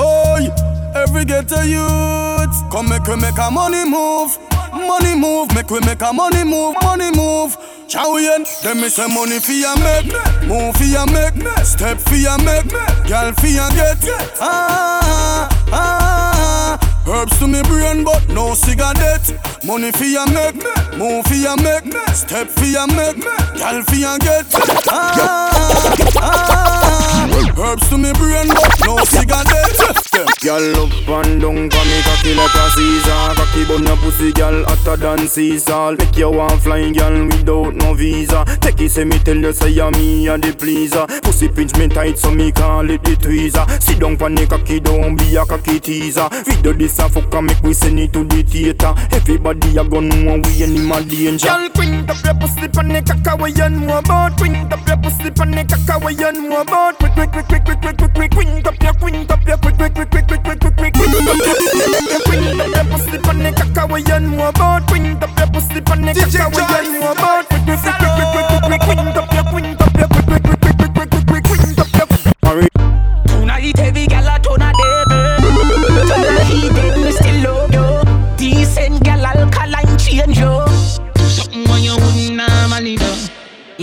Oy, 0.00 0.48
every 0.96 1.24
ghetto 1.24 1.60
youth, 1.62 2.56
come 2.70 2.88
make 2.88 3.06
we 3.06 3.16
make 3.16 3.38
a 3.38 3.50
money 3.50 3.84
move, 3.84 4.38
money 4.72 5.14
move, 5.14 5.52
make 5.54 5.70
we 5.70 5.80
make 5.80 6.00
a 6.00 6.12
money 6.12 6.44
move, 6.44 6.74
money 6.82 7.10
move. 7.10 7.56
Chow-yen, 7.90 8.44
them 8.62 8.80
me 8.80 8.88
say 8.88 9.08
money 9.08 9.40
for 9.40 9.50
ya 9.50 9.74
make, 9.74 10.06
move 10.46 10.76
for 10.76 10.84
ya 10.84 11.04
make, 11.06 11.34
step 11.64 11.98
for 11.98 12.14
ya 12.14 12.36
make, 12.38 12.68
girl 13.08 13.32
for 13.32 13.46
ya 13.48 13.68
get. 13.70 13.98
Ah, 14.40 15.48
ah. 15.72 16.78
Herbs 17.08 17.36
to 17.40 17.48
me 17.48 17.60
brain, 17.64 18.04
but 18.04 18.28
no 18.28 18.54
cigarette. 18.54 19.34
Money 19.64 19.90
for 19.90 20.04
ya 20.04 20.24
make, 20.26 20.54
move 20.96 21.26
for 21.26 21.34
ya 21.34 21.56
make, 21.56 21.92
step 22.14 22.46
for 22.48 22.64
ya 22.64 22.86
make, 22.86 23.20
girl 23.58 23.82
for 23.82 23.96
ya 23.96 24.16
get. 24.18 24.46
Ah, 24.88 25.98
ah. 26.16 27.52
Herbs 27.58 27.88
to 27.88 27.98
me 27.98 28.12
brain, 28.12 28.46
but 28.48 28.80
no 28.86 28.98
cigarette. 28.98 29.99
Girl 30.42 30.76
up 30.76 31.26
and 31.26 31.40
down 31.40 31.70
for 31.70 31.84
me 31.84 32.02
cocky 32.02 32.34
like 32.34 32.54
a 32.54 32.70
Caesar 32.70 33.34
Cocky 33.36 33.64
bun 33.64 33.86
your 33.86 33.96
pussy 33.96 34.32
girl 34.32 34.64
hotter 34.64 34.96
than 34.96 35.28
sea 35.28 35.58
salt 35.58 35.98
Make 35.98 36.16
you 36.16 36.30
want 36.30 36.60
flying 36.60 36.92
girl 36.92 37.26
without 37.26 37.74
no 37.74 37.94
visa 37.94 38.44
Take 38.60 38.80
it 38.82 38.90
say 38.90 39.04
me 39.04 39.18
tell 39.18 39.36
you 39.36 39.52
say 39.52 39.70
you 39.70 39.90
me 39.92 40.28
a 40.28 40.36
the 40.36 40.52
pleaser 40.52 41.06
Pussy 41.22 41.48
pinch 41.48 41.76
me 41.76 41.88
tight 41.88 42.18
so 42.18 42.30
me 42.30 42.52
call 42.52 42.90
it 42.90 43.02
the 43.02 43.16
tweezer 43.16 43.82
Sit 43.82 44.00
down 44.00 44.16
for 44.16 44.28
the 44.30 44.46
cocky 44.46 44.80
don't 44.80 45.16
be 45.16 45.36
a 45.36 45.44
cocky 45.44 45.80
teaser 45.80 46.28
Video 46.44 46.72
this 46.72 46.98
a 46.98 47.08
fuck 47.08 47.34
and 47.34 47.46
make 47.46 47.62
we 47.62 47.72
send 47.72 47.98
it 47.98 48.12
to 48.12 48.24
the 48.24 48.42
theater 48.42 48.94
Everybody 49.12 49.76
a 49.76 49.84
gun 49.84 50.08
know 50.08 50.40
we 50.44 50.62
in 50.62 50.84
my 50.84 51.02
danger 51.02 51.48
Girl, 51.48 51.68
quint 51.70 52.10
up 52.10 52.24
your 52.24 52.34
pussy 52.34 52.68
the 52.92 53.00
caca 53.02 53.38
where 53.38 53.50
you 53.50 53.68
know 53.68 53.98
about. 53.98 54.36
Quint 54.36 54.72
up 54.72 54.86
your 54.86 54.96
pussy 54.96 55.24
the 55.24 55.64
caca 55.68 56.02
where 56.02 56.12
you 56.12 56.32
know 56.32 56.60
about. 56.60 56.98
Quick, 56.98 57.12
quick, 57.14 57.32
quick, 57.32 57.46
quick, 57.46 57.64
quick, 57.64 57.80
quick, 57.80 57.98
quick, 57.98 58.14
quick. 58.14 58.30
Quint 58.30 58.66
up 58.66 58.82
your, 58.82 58.94
quint 58.94 59.30
up 59.30 59.46
your, 59.46 59.58
quick, 59.58 59.76
quick, 59.76 59.94
quick, 59.94 60.09
quick, 60.10 60.26
quick, 60.26 60.42
quick, 60.42 60.60
quick, 60.60 60.76
quick, 60.76 60.94
quick. 60.94 61.10
We 63.90 64.02
you 64.02 64.20
know 64.20 64.48
about. 64.48 64.86
Bring 64.86 65.18
about. 67.12 67.49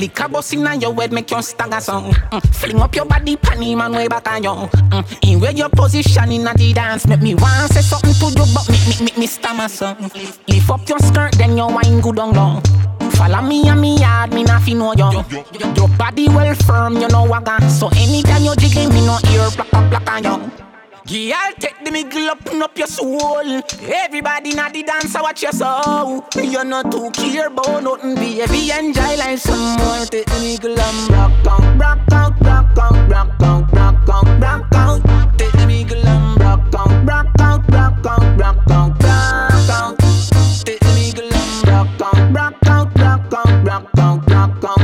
Do 0.08 0.14
Liquor 0.14 0.30
bust 0.30 0.53
inna 0.53 0.76
your 0.76 0.93
head, 0.95 1.12
make 1.12 1.32
you 1.32 1.41
stagger 1.41 1.80
song. 1.80 2.12
Mm. 2.32 2.55
Fling 2.55 2.80
up 2.80 2.95
your 2.95 3.05
body, 3.05 3.36
panty 3.38 3.76
man 3.76 3.93
way 3.93 4.08
back 4.08 4.28
on 4.28 4.43
you. 4.43 4.49
Mm. 4.49 5.34
In 5.34 5.39
where 5.39 5.51
your 5.51 5.70
position 5.70 6.32
inna 6.32 6.53
the 6.53 6.74
dance, 6.74 7.08
make 7.08 7.22
me 7.22 7.36
want 7.36 7.72
say 7.72 7.82
something 7.82 8.14
to 8.14 8.39
you, 8.39 8.45
but 8.53 8.70
me 8.70 8.78
me 8.88 9.05
me, 9.05 9.20
me 9.20 9.28
stammer 9.28 9.68
song. 9.68 9.97
Lift 10.47 10.70
up 10.70 10.88
your 10.89 10.99
skirt, 10.99 11.34
then 11.34 11.58
your 11.58 11.72
wine 11.72 12.01
good 12.01 12.20
on 12.20 12.34
long. 12.34 12.62
Follow 13.12 13.41
me 13.41 13.68
and 13.68 13.82
me 13.82 13.97
yard, 13.97 14.34
me 14.34 14.43
not 14.43 14.62
fi 14.62 14.74
know 14.74 14.93
you. 14.93 15.24
Your 15.76 15.88
body 15.97 16.28
well 16.30 16.53
firm, 16.55 16.97
you 16.97 17.08
know 17.08 17.32
I 17.32 17.41
got. 17.41 17.64
So 17.70 17.88
anytime 17.89 18.43
you 18.43 18.55
jiggling, 18.55 18.89
me 18.89 19.05
no 19.05 19.18
ear 19.32 19.49
black 19.55 20.10
on 20.10 20.24
you. 20.24 20.66
Girl, 21.08 21.53
take 21.58 21.86
the 21.86 21.89
middle 21.89 22.30
up, 22.30 22.45
up 22.51 22.78
your 22.78 22.86
soul. 22.86 23.62
Everybody 23.82 24.53
na 24.53 24.68
the 24.68 24.84
dance, 24.84 25.16
watch 25.16 25.41
your 25.41 25.53
soul. 25.53 26.26
You're 26.36 26.66
not 26.66 26.91
too 26.91 27.10
care 27.12 27.47
about 27.47 27.82
nothing, 27.82 28.16
baby. 28.16 28.72
Enjoy 28.72 29.16
life 29.16 29.39
some 29.39 29.78
more. 29.78 30.05
Take 30.05 30.26
the 30.26 30.39
middle 30.41 30.78
and 30.78 31.10
rock 31.10 31.47
out, 31.47 31.80
rock 31.80 31.99
out, 32.12 32.41
rock 32.41 32.78
out, 32.78 33.10
rock 33.10 33.41
out, 33.41 33.72
rock 33.72 34.10
out, 34.10 34.41
rock 34.41 34.76
out. 34.76 35.38
Take 35.38 35.53
the 35.53 35.66
middle 35.66 36.05
and 36.05 36.41
rock 36.41 36.76
out, 36.76 37.08
rock 37.08 37.28
out, 37.39 37.70
rock 37.72 38.05
out, 38.05 38.38
rock 38.38 38.70
out, 38.70 39.01
rock 39.01 39.70
out. 39.70 39.99
Take 40.66 40.80
the 40.82 40.91
middle 40.91 41.30
rock 41.72 42.01
out, 42.01 42.36
rock 42.36 42.68
out, 42.68 42.99
rock 42.99 43.34
out, 43.34 43.66
rock 43.66 43.88
out, 43.97 44.30
rock 44.30 44.64
out. 44.66 44.76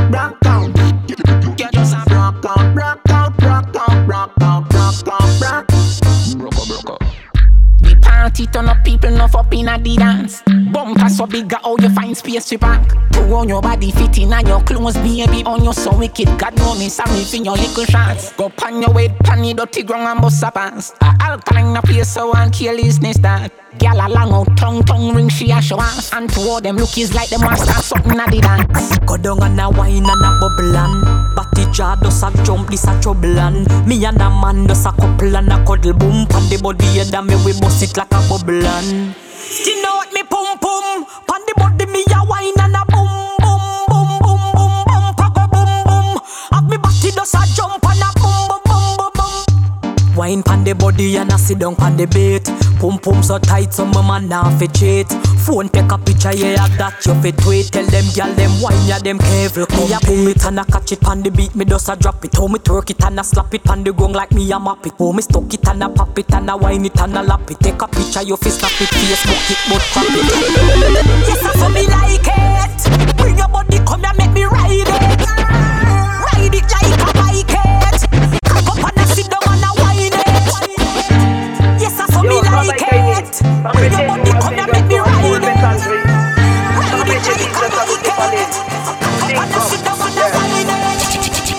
Party 8.23 8.47
turn 8.47 8.69
up, 8.69 8.81
people 8.85 9.09
enough 9.09 9.35
up 9.35 9.53
in 9.53 9.67
a 9.67 9.77
the 9.77 9.97
dance. 9.97 10.41
Bumper 10.71 11.09
so 11.09 11.25
big, 11.25 11.51
how 11.51 11.75
you 11.77 11.89
find 11.89 12.15
space 12.15 12.45
to 12.45 12.57
park. 12.57 12.87
Put 13.11 13.29
on 13.29 13.49
your 13.49 13.61
body 13.61 13.91
fitting 13.91 14.31
and 14.31 14.47
your 14.47 14.63
clothes, 14.63 14.95
baby, 14.95 15.43
on 15.43 15.61
your 15.61 15.73
so 15.73 15.97
wicked. 15.97 16.27
God 16.39 16.55
know 16.57 16.73
me, 16.75 16.87
sorry 16.87 17.25
for 17.25 17.35
your 17.35 17.57
little 17.57 17.83
shots. 17.83 18.31
Go 18.33 18.47
pan 18.49 18.81
your 18.81 18.93
weight, 18.93 19.11
pan 19.19 19.41
the 19.41 19.53
dirty 19.53 19.83
ground 19.83 20.07
and 20.07 20.21
bust 20.21 20.41
a 20.41 20.51
pants. 20.51 20.93
A 21.01 21.17
alkaline 21.19 21.75
a 21.75 21.81
place 21.81 22.13
so 22.13 22.29
one 22.29 22.49
carelessness 22.49 23.17
that. 23.17 23.62
Gyal 23.79 24.05
a 24.05 24.09
long 24.09 24.33
out 24.33 24.57
tongue, 24.57 24.83
tongue 24.83 25.13
ring 25.15 25.29
she 25.29 25.51
a 25.51 25.61
show 25.61 25.77
off. 25.77 26.13
And 26.13 26.31
of 26.35 26.63
them 26.63 26.77
look 26.77 26.97
is 26.97 27.13
like 27.13 27.29
them 27.29 27.41
want 27.41 27.59
start 27.59 27.83
something 27.83 28.19
a 28.19 28.25
the 28.29 28.41
dance. 28.41 28.99
Go 29.05 29.17
down 29.17 29.43
and 29.43 29.59
a 29.59 29.69
wine 29.69 30.05
and 30.05 30.25
a 30.25 30.39
bubble 30.39 30.77
and 30.77 31.35
Batty 31.35 31.69
jar 31.71 31.97
does 31.97 32.23
a 32.23 32.31
jump, 32.43 32.69
this 32.69 32.87
a 32.87 32.99
trouble 33.01 33.37
and 33.37 33.67
Me 33.87 34.03
and 34.05 34.21
a 34.21 34.29
man 34.29 34.65
does 34.65 34.85
a 34.85 34.91
couple 34.91 35.35
and 35.35 35.51
a 35.51 35.57
cuddle 35.65 35.93
boom 35.93 36.25
Pan 36.27 36.49
the 36.49 36.59
body 36.61 36.85
head 36.85 37.13
and 37.13 37.27
me 37.27 37.35
we 37.43 37.51
bust 37.59 37.83
it 37.83 37.97
like 37.97 38.11
a 38.11 38.21
bubble 38.29 38.65
and 38.65 39.13
Skin 39.27 39.83
out 39.85 40.07
me 40.13 40.23
pum 40.23 40.57
pum 40.59 41.05
Pan 41.27 41.41
the 41.45 41.53
body 41.57 41.85
me 41.91 42.03
a 42.15 42.23
wine 42.23 42.55
and 42.57 42.75
a 42.75 42.83
boom 42.87 43.11
boom 43.43 43.61
boom 43.91 44.09
boom 44.23 44.41
boom 44.55 44.73
boom 44.87 45.05
Pago 45.19 45.43
boom 45.51 45.71
boom 45.83 46.07
Have 46.51 46.69
me 46.69 46.77
body 46.77 47.11
does 47.11 47.33
a 47.35 47.43
jump 47.53 47.83
and 47.83 48.01
a 48.01 48.12
Wine 50.15 50.43
pan 50.43 50.63
the 50.63 50.73
body 50.73 51.17
and 51.17 51.31
a 51.31 51.37
sit 51.37 51.59
down 51.59 51.75
pan 51.75 51.97
the 51.97 52.05
bait 52.05 52.45
Pum 52.79 52.99
pum 52.99 53.23
so 53.23 53.39
tight 53.39 53.73
so 53.73 53.85
my 53.85 54.05
man 54.05 54.27
nah 54.27 54.49
fi 54.59 54.67
cheat. 54.67 55.07
Phone 55.45 55.69
take 55.69 55.89
a 55.89 55.97
picture 55.97 56.35
yeah 56.35 56.67
that 56.77 56.99
you 57.05 57.15
fi 57.21 57.31
tweet. 57.31 57.71
Tell 57.71 57.85
them 57.85 58.03
gyal 58.11 58.35
them 58.35 58.51
wine 58.61 58.85
ya 58.85 58.99
them 58.99 59.19
careful. 59.19 59.65
Me 59.79 59.93
a 59.93 59.99
pull 60.03 60.27
it 60.27 60.43
and 60.45 60.59
a 60.59 60.65
catch 60.65 60.91
it 60.91 60.99
pan 60.99 61.23
the 61.23 61.31
beat. 61.31 61.55
Me 61.55 61.63
does 61.63 61.87
a 61.87 61.95
drop 61.95 62.23
it. 62.25 62.35
How 62.35 62.47
me 62.47 62.59
twerk 62.59 62.89
it 62.89 63.01
and 63.05 63.19
a 63.19 63.23
slap 63.23 63.53
it 63.53 63.63
pan 63.63 63.85
the 63.85 63.93
gong 63.93 64.11
like 64.11 64.33
me 64.33 64.51
a 64.51 64.59
map 64.59 64.85
it. 64.85 64.93
How 64.99 65.13
me 65.13 65.21
stuck 65.21 65.53
it 65.53 65.65
and 65.65 65.81
a 65.81 65.87
pop 65.87 66.19
it 66.19 66.33
and 66.33 66.49
a 66.49 66.57
wine 66.57 66.85
it 66.85 66.99
and 66.99 67.15
a 67.15 67.23
lap 67.23 67.49
it. 67.49 67.59
Take 67.61 67.81
a 67.81 67.87
picture 67.87 68.23
you 68.23 68.35
fi 68.35 68.49
snap 68.49 68.81
it. 68.81 68.89
Facebook 68.89 69.49
it 69.49 69.59
but 69.71 69.81
crap 69.95 70.05
it. 70.11 71.23
Yes 71.27 71.45
I 71.45 71.53
so 71.55 71.69
me 71.69 71.87
like 71.87 72.27
it. 72.27 73.17
Bring 73.17 73.37
your 73.37 73.47
body 73.47 73.77
come 73.87 74.03
here 74.03 74.13
make 74.17 74.33
me 74.33 74.43
ride 74.43 74.87
it 74.87 75.32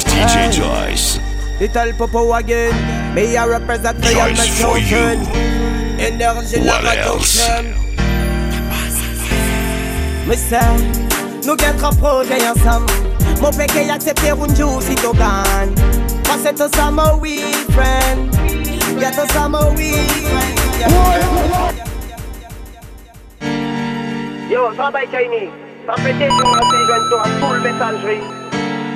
DJ 0.07 0.51
Joyce. 0.53 1.19
Little 1.61 1.93
Popo 1.95 2.33
again, 2.35 3.15
me 3.15 3.37
a 3.37 3.49
represent 3.49 4.05
for 4.05 4.11
your 4.11 4.29
Joyce 4.35 4.61
you. 4.61 4.65
children. 4.65 5.27
Énergie 5.99 6.61
la 6.65 6.81
What 6.83 6.99
else? 6.99 7.49
production. 7.49 7.75
Me 10.29 10.37
say, 10.37 10.77
nous 11.47 11.57
get 11.57 11.77
trop 11.79 11.95
projet 11.97 12.47
ensemble. 12.49 12.93
Mon 13.41 13.51
péché 13.51 13.91
accepté 13.91 14.31
un 14.31 14.55
jour 14.55 14.83
si 14.83 14.95
tu 14.95 15.13
gagnes. 15.17 15.75
Passe 16.25 16.53
to 16.55 16.69
summer 16.77 17.17
we 17.21 17.41
friend. 17.73 18.31
Get 19.01 19.15
to 19.15 19.27
summer 19.33 19.71
we 19.77 19.93
friend. 20.29 21.94
Yo, 24.55 24.73
travail 24.77 25.09
Chinese. 25.11 25.51
Ça 25.85 25.95
fait 26.01 26.13
des 26.13 26.29
jours 26.29 26.57
à 26.57 26.61
ces 26.71 26.87
jeunes 26.87 27.09
toi, 27.11 27.25
full 27.41 27.61
messagerie. 27.61 28.23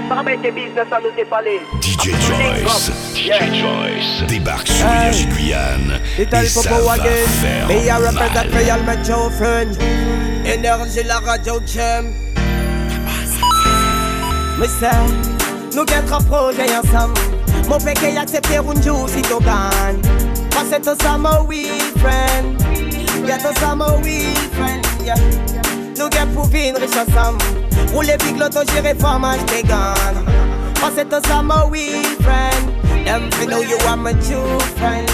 Travail 0.09 0.38
tes 0.38 0.52
business 0.52 0.86
à 0.92 1.00
nous 1.00 1.11
t'es 1.16 1.24
parlé. 1.24 1.59
DJ 1.82 2.11
Joyce. 2.28 2.92
DJ 3.16 3.59
Joyce 3.59 4.28
débarque 4.28 4.68
sur 4.68 4.86
Énergie 4.86 5.26
Guyane. 5.26 6.00
et 6.16 6.24
Little 6.26 6.46
ça 6.46 6.62
Popo 6.62 6.84
va 6.86 6.92
again, 6.92 7.26
faire 7.40 7.66
me 7.66 7.90
a 7.90 7.98
mal. 7.98 8.14
represent 8.14 8.52
for 8.52 8.62
your 8.62 8.78
metro 8.84 9.30
friend. 9.30 9.76
Énergie 10.46 11.02
la 11.04 11.18
radio 11.18 11.61
chem. 11.66 12.14
Me 14.61 14.66
say, 14.68 14.90
nous 15.74 15.84
get 15.86 16.02
trop 16.06 16.22
projet 16.22 16.68
ensemble. 16.76 17.18
Mon 17.68 17.78
péché 17.78 18.16
accepté 18.16 18.59
un 18.59 18.80
jour 18.80 19.09
si 19.09 19.22
tu 19.22 19.42
gagnes. 19.42 20.00
Passe 20.50 20.80
to 20.82 20.94
summer 21.02 21.42
we 21.48 21.66
friend. 21.98 22.88
Summer 23.29 24.01
we 24.03 24.35
friend. 24.57 24.83
Nous 25.99 26.09
get 26.09 26.26
pour 26.35 26.47
vivre 26.47 26.81
riche 26.81 26.97
ensemble. 26.97 27.45
Rouler 27.93 28.16
big 28.16 28.39
loto, 28.39 28.61
gérer 28.72 28.95
fromage 28.99 29.41
vegan. 29.51 29.95
Passe 30.81 31.05
to 31.09 31.20
summer 31.29 31.68
we 31.70 31.91
friend. 32.22 32.72
Them 33.05 33.31
fi 33.33 33.45
know 33.47 33.61
you 33.61 33.76
are 33.87 33.99
my 33.99 34.12
true 34.14 34.59
friend. 34.76 35.07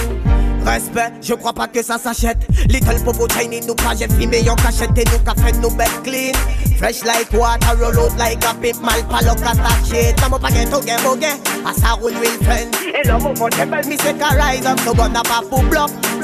Respect, 0.64 1.12
je 1.22 1.34
crois 1.34 1.52
pas 1.52 1.66
que 1.66 1.82
ça 1.82 1.98
s'achète. 1.98 2.46
Little 2.68 3.02
Popo 3.04 3.26
Tiny 3.26 3.60
nous 3.66 3.74
pas 3.74 3.96
j'ai 3.98 4.08
filmé 4.08 4.48
en 4.48 4.54
cachette 4.54 4.96
et 4.96 5.04
nous 5.10 5.18
qu'a 5.18 5.34
fait 5.34 5.58
nous 5.60 5.70
bête 5.70 5.90
clean. 6.04 6.32
Fresh 6.78 7.02
like 7.02 7.32
water, 7.32 7.76
roll 7.76 7.98
out 7.98 8.16
like 8.16 8.44
a 8.44 8.54
pip 8.54 8.80
mal 8.80 9.02
palo 9.10 9.34
shit. 9.84 10.16
Tamo 10.18 10.38
pa 10.38 10.50
get 10.50 10.70
to 10.70 10.80
get 10.86 11.00
boge, 11.00 11.34
a 11.64 12.00
rule 12.00 12.14
will 12.20 12.44
friend. 12.44 12.74
Et 12.94 13.08
l'homme 13.08 13.34
faut 13.36 13.48
te 13.50 13.88
Me 13.88 13.96
say 13.96 14.14
can 14.14 14.36
rise 14.36 14.66
up, 14.66 14.78
so 14.80 14.94
gonna 14.94 15.22
pas 15.22 15.42
pour. 15.50 15.64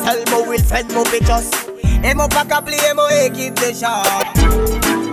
Tell 0.05 0.25
mo 0.31 0.49
will 0.49 0.63
friend 0.63 0.93
mo 0.95 1.03
bitches. 1.05 1.70
Et 2.03 2.15
mon 2.15 2.27
pas 2.29 2.45
qu'à 2.45 2.63
plier 2.63 2.95
mo 2.95 3.03
équipe 3.25 3.55
de 3.57 3.73
shot. 3.75 4.03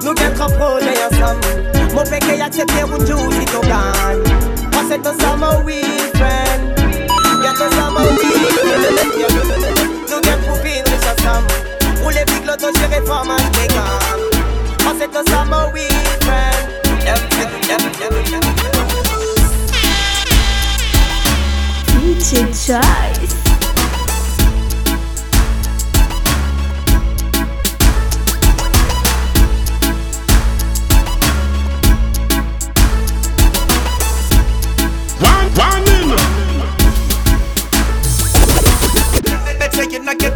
Nous 0.04 0.16
get 0.16 0.32
trop 0.32 0.48
projet 0.54 0.94
ensemble. 1.12 1.48
Mon 1.94 2.04
péché 2.04 2.42
accepté 2.42 2.82
un 2.82 3.06
jour 3.06 3.30
si 3.34 3.46
tu 3.46 3.60
gagnes. 3.68 4.24
Passe 4.72 4.98
to 5.04 5.12
summer 5.22 5.62
we 5.66 5.82
friend. 6.16 6.76
To 7.58 7.66
summer 7.72 8.08
we 8.18 8.30
friend. 8.64 9.12
Nous 10.10 10.22
get 10.22 10.38
pour 10.46 10.58
vivre 10.58 10.86
riche 10.86 11.10
ensemble. 11.12 11.56
Rouler 12.04 12.26
big 12.26 12.44
to 12.46 12.58
summer 15.30 15.64
we 15.74 15.86
friend. 16.22 16.62
Yep, 17.06 17.22
yep, 17.38 17.52
yep, 17.68 17.82
yep, 18.00 18.14
yep. 18.30 18.44
DJ 21.98 22.30
Joyce. 22.54 23.47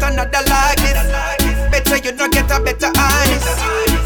Another 0.02 0.42
like 0.50 0.78
this. 0.82 0.98
Better 1.70 1.96
you 2.02 2.12
not 2.12 2.30
get 2.32 2.50
a 2.50 2.60
better 2.60 2.90
honest. 2.98 3.48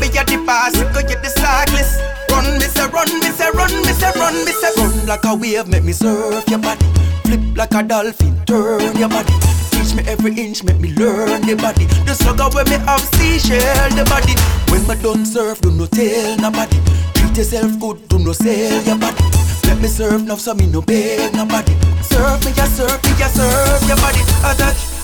Be 0.01 0.07
a 0.12 0.22
the 0.24 0.84
go 0.92 1.01
get 1.03 1.22
the 1.22 1.30
cyclist. 1.30 2.01
Run, 2.30 2.59
me 2.59 2.68
say 2.68 2.86
run, 2.92 3.09
me 3.20 3.30
say 3.32 3.51
run, 3.51 3.72
me 3.82 3.92
say 3.97 4.12
run, 4.14 4.34
me 4.44 4.53
say 4.53 4.72
run 4.76 5.07
like 5.07 5.24
a 5.24 5.34
wave, 5.34 5.66
make 5.68 5.84
me 5.84 5.92
surf 5.92 6.44
your 6.49 6.59
body. 6.59 6.84
Flip 7.24 7.40
like 7.57 7.74
a 7.74 7.82
dolphin, 7.82 8.36
turn 8.44 8.97
your 8.97 9.09
body. 9.09 9.32
Teach 9.70 9.94
me 9.94 10.03
every 10.07 10.34
inch, 10.34 10.62
make 10.64 10.78
me 10.78 10.92
learn 10.94 11.42
the 11.42 11.57
body. 11.57 11.86
The 12.05 12.14
slugger 12.14 12.49
when 12.55 12.68
me 12.68 12.76
have 12.84 13.01
seashell 13.16 13.90
the 13.97 14.05
body. 14.05 14.34
When 14.70 14.86
me 14.86 15.03
done 15.03 15.24
surf, 15.24 15.61
do 15.61 15.70
no 15.70 15.86
tell 15.86 16.36
nobody. 16.36 16.78
Treat 17.14 17.36
yourself 17.36 17.78
good, 17.80 18.09
do 18.09 18.18
no 18.18 18.32
sell 18.32 18.82
your 18.84 18.99
body. 18.99 19.24
Let 19.64 19.80
me 19.80 19.88
serve 19.88 20.24
now, 20.24 20.36
so 20.36 20.55
me 20.55 20.66
no 20.66 20.82
beg 20.82 21.34
nobody. 21.34 21.72
Serve 22.03 22.44
me, 22.44 22.53
ya 22.53 22.66
serve 22.66 23.03
me, 23.03 23.11
ya 23.18 23.28
serve 23.28 23.82
your 23.88 23.97
body. 23.97 24.20
Attach 24.44 24.95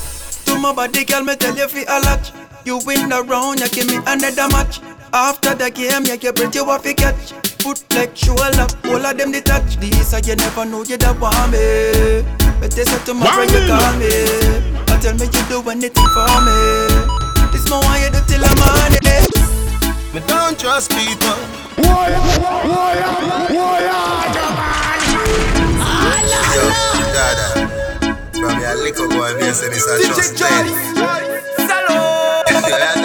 to 0.52 0.58
my 0.60 0.72
body, 0.74 1.04
girl, 1.04 1.22
me 1.24 1.36
tell 1.36 1.56
you 1.56 1.68
fi 1.68 1.84
a 1.88 2.00
lot. 2.00 2.32
You 2.64 2.78
win 2.84 3.08
the 3.08 3.22
round, 3.22 3.60
you 3.60 3.68
give 3.68 3.86
me 3.88 3.96
another 4.06 4.48
match. 4.48 4.80
After 5.12 5.54
the 5.54 5.70
game, 5.70 6.04
yeah, 6.04 6.16
you 6.20 6.32
pretty 6.32 6.60
what 6.60 6.82
fi 6.82 6.94
catch. 6.94 7.32
foot 7.62 7.82
like 7.94 8.16
shoulder. 8.16 8.66
All 8.86 9.04
of 9.04 9.16
them 9.16 9.32
detach. 9.32 9.62
touch 9.62 9.76
this, 9.76 10.10
so 10.10 10.18
you 10.18 10.36
never 10.36 10.64
know 10.64 10.84
you 10.84 10.96
don't 10.96 11.18
want 11.20 11.52
me. 11.52 12.22
But 12.60 12.70
they 12.72 12.84
say 12.84 12.98
tomorrow 13.04 13.42
you 13.42 13.62
call 13.66 13.92
me. 13.98 14.12
Or 14.90 14.98
tell 15.00 15.16
me 15.16 15.26
you 15.26 15.42
do 15.48 15.58
anything 15.70 16.08
for 16.12 16.40
me. 16.44 16.58
This 17.52 17.68
more 17.68 17.80
why 17.82 18.04
you 18.04 18.10
do 18.12 18.20
till 18.28 18.44
I'm 18.44 18.62
on 18.62 18.92
it. 18.92 19.04
Me 20.14 20.20
don't 20.26 20.58
trust 20.58 20.90
people. 20.90 21.38
Why, 21.80 22.12
why, 22.12 22.60
why, 22.68 23.02
Yo, 26.54 26.72
Dada. 27.14 27.81
From 28.42 28.58
your 28.58 28.74
liquor 28.82 29.06
boy, 29.06 29.34
me 29.36 29.52
say 29.52 29.68
this 29.68 29.86
a 29.86 30.02
trust 30.04 30.40
lady. 30.40 30.72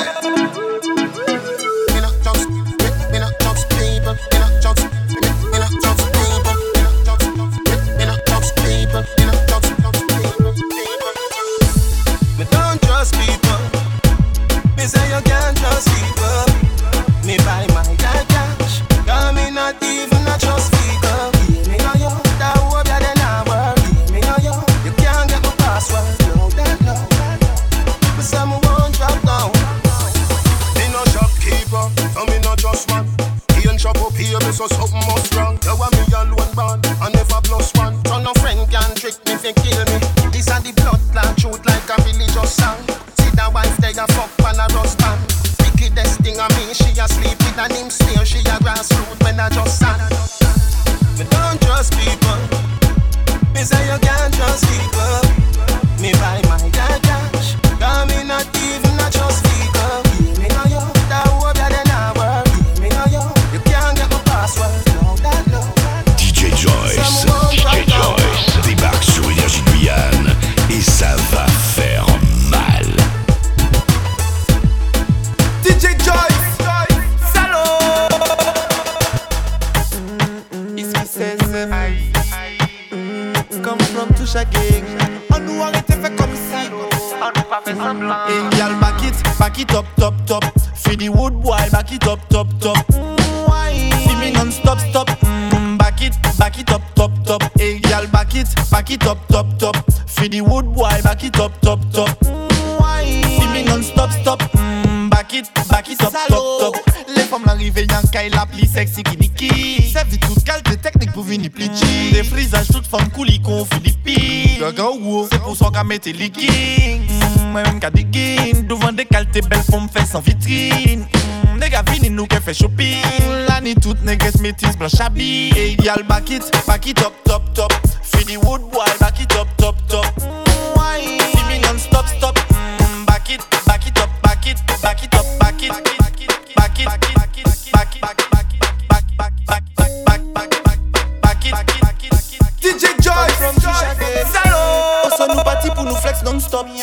te 116.07 116.13
likin 116.15 117.03
Mwen 117.03 117.51
mm, 117.51 117.51
mwen 117.51 117.79
ka 117.83 117.89
digin 117.91 118.63
Douvan 118.67 118.95
dekalte 118.95 119.43
bel 119.49 119.63
pou 119.67 119.81
m 119.83 119.89
fè 119.91 120.05
san 120.07 120.23
vitrin 120.23 121.03
mm, 121.03 121.57
Nega 121.59 121.81
vini 121.89 122.11
nou 122.13 122.29
ke 122.29 122.39
fè 122.43 122.53
shopping. 122.55 123.03
Lani 123.49 123.73
tout 123.81 123.99
neges 124.07 124.37
metis 124.43 124.77
blanche 124.79 125.01
abli 125.03 125.49
E 125.57 125.73
yal 125.83 126.05
bakit, 126.07 126.47
bakit 126.67 127.01
top 127.01 127.17
top 127.27 127.51
top. 127.57 127.75
Fini 128.07 128.37
wood 128.45 128.63
boy 128.71 128.87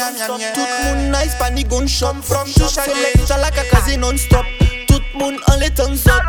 Tout 0.05 0.69
moun 0.85 1.11
nice 1.11 1.35
pa 1.39 1.51
ni 1.51 1.65
gunshot 1.65 2.15
Jou 2.57 2.69
chalek 2.69 3.25
chalak 3.27 3.57
a 3.57 3.65
kazi 3.71 3.97
non-stop 3.97 4.45
Tout 4.87 5.03
moun 5.15 5.39
an 5.49 5.57
le 5.59 5.71
tan 5.71 5.95
zot 5.97 6.21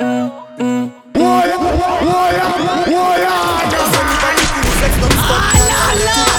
mm, 0.00 0.30
mm. 0.58 0.90
Woya, 1.14 1.58
woya, 1.60 2.46
woya 2.88 3.36
Tout 3.68 3.88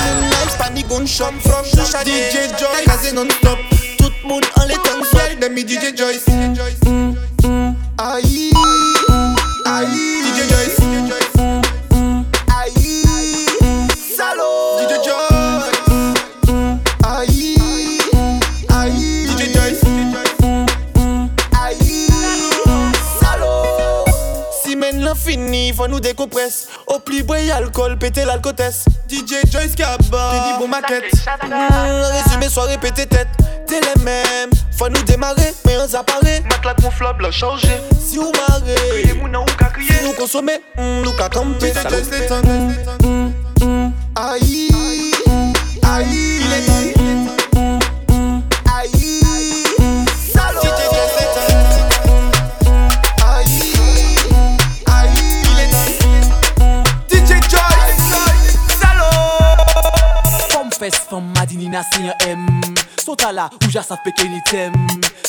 moun 0.01 0.29
nice 0.31 0.57
pa 0.57 0.69
ni 0.73 0.83
gunshot 0.83 1.33
Jou 1.45 1.85
chalek 1.85 2.33
DJ 2.33 2.57
Joy 2.57 2.85
kazi 2.85 3.13
non-stop 3.13 3.59
Tout 3.99 4.13
moun 4.23 4.41
an 4.55 4.65
le 4.65 4.81
tan 4.81 5.03
zot 5.13 5.37
Demi 5.39 5.63
DJ 5.63 5.93
Joyce 5.95 6.25
mm, 6.27 7.75
Ayi 7.99 8.50
faut 25.81 25.87
nous 25.87 25.99
décompresse 25.99 26.67
Au 26.85 26.99
plus 26.99 27.23
boy 27.23 27.49
alcool, 27.49 27.97
péter 27.97 28.23
l'alcotesse 28.23 28.85
DJ 29.09 29.49
Joyce 29.51 29.75
Kaba. 29.75 29.97
Fini 30.31 30.59
bon 30.59 30.67
maquette. 30.67 31.11
mmh, 31.43 32.01
Résumé 32.23 32.49
soirée 32.49 32.77
pété 32.77 33.05
tête. 33.07 33.27
T'es 33.67 33.79
les 33.81 34.03
mêmes. 34.03 34.51
Faut 34.77 34.89
nous 34.89 35.01
démarrer, 35.03 35.53
mais 35.65 35.77
on 35.77 35.95
apparaît 35.95 36.41
Matelas 36.49 36.75
gonflable 36.81 37.25
a 37.25 37.31
changé. 37.31 37.69
Si 37.99 38.17
vous 38.17 38.31
marrez. 38.47 38.75
Criez 39.01 39.13
moun 39.15 39.35
ou 39.35 39.45
ka 39.57 39.65
crier. 39.65 39.91
Si 39.91 40.05
nous 40.05 40.13
consommer, 40.13 40.61
mmh, 40.77 41.01
nous 41.03 41.11
qu'à 41.13 41.29
camper 41.29 41.71
DJ 41.71 41.89
Joyce 41.89 42.09
les 42.11 42.27
temps. 42.27 42.41
Aïe, 44.15 44.69
Aïe, 45.83 46.40
Yes, 60.91 61.01
femme 61.09 61.31
Madinina, 61.37 61.81
c'est 61.91 62.01
un 62.01 62.29
M. 62.29 62.47
Sauta 63.03 63.31
là, 63.31 63.49
ou 63.65 63.69
j'assape 63.69 64.03
peke 64.03 64.27
ni 64.29 64.41
tem. 64.49 64.73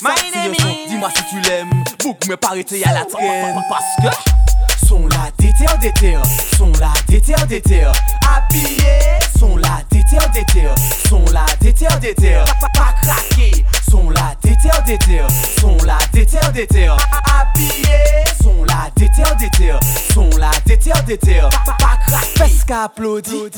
Sa 0.00 0.14
si 0.16 0.32
yon 0.34 0.54
son, 0.58 0.88
dis-moi 0.88 1.08
si 1.16 1.22
tu 1.30 1.40
l'aimes. 1.48 1.84
Bouk 2.02 2.26
me 2.26 2.36
parete 2.36 2.74
à 2.84 2.92
la 2.92 3.04
traîne. 3.04 3.54
Oh, 3.54 3.58
oh, 3.58 3.60
oh, 3.60 3.62
Parce 3.68 4.14
que, 4.14 4.86
sont 4.86 5.06
la 5.08 5.30
déterre 5.38 5.78
déterre. 5.78 6.22
Sont 6.56 6.72
la 6.80 6.92
déterre 7.06 7.46
déterre. 7.46 7.92
Habillé, 8.28 9.20
sont 9.38 9.56
la 9.56 9.82
déterre 9.90 10.30
déterre. 10.30 10.74
Sont 11.08 11.24
la 11.32 11.46
déterre 11.60 12.00
déterre. 12.00 12.44
Pas 12.60 12.94
craqué, 13.02 13.64
sont 13.88 14.10
la 14.10 14.34
déterre 14.42 14.82
déterre. 14.84 15.28
Sont 15.60 15.76
la 15.84 15.98
déterre 16.12 16.52
déterre. 16.52 16.96
Habillé, 17.38 18.24
sont 18.42 18.64
la 18.64 18.71
déter 19.02 19.22
déter 19.38 19.72
Son 20.14 20.30
la 20.38 20.50
déter 20.64 20.92
déter 21.06 21.40
Pas 21.66 22.48
ka 22.66 22.84
applaudi 22.84 23.50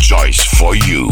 Joyce 0.00 0.44
for 0.56 0.74
you. 0.76 1.10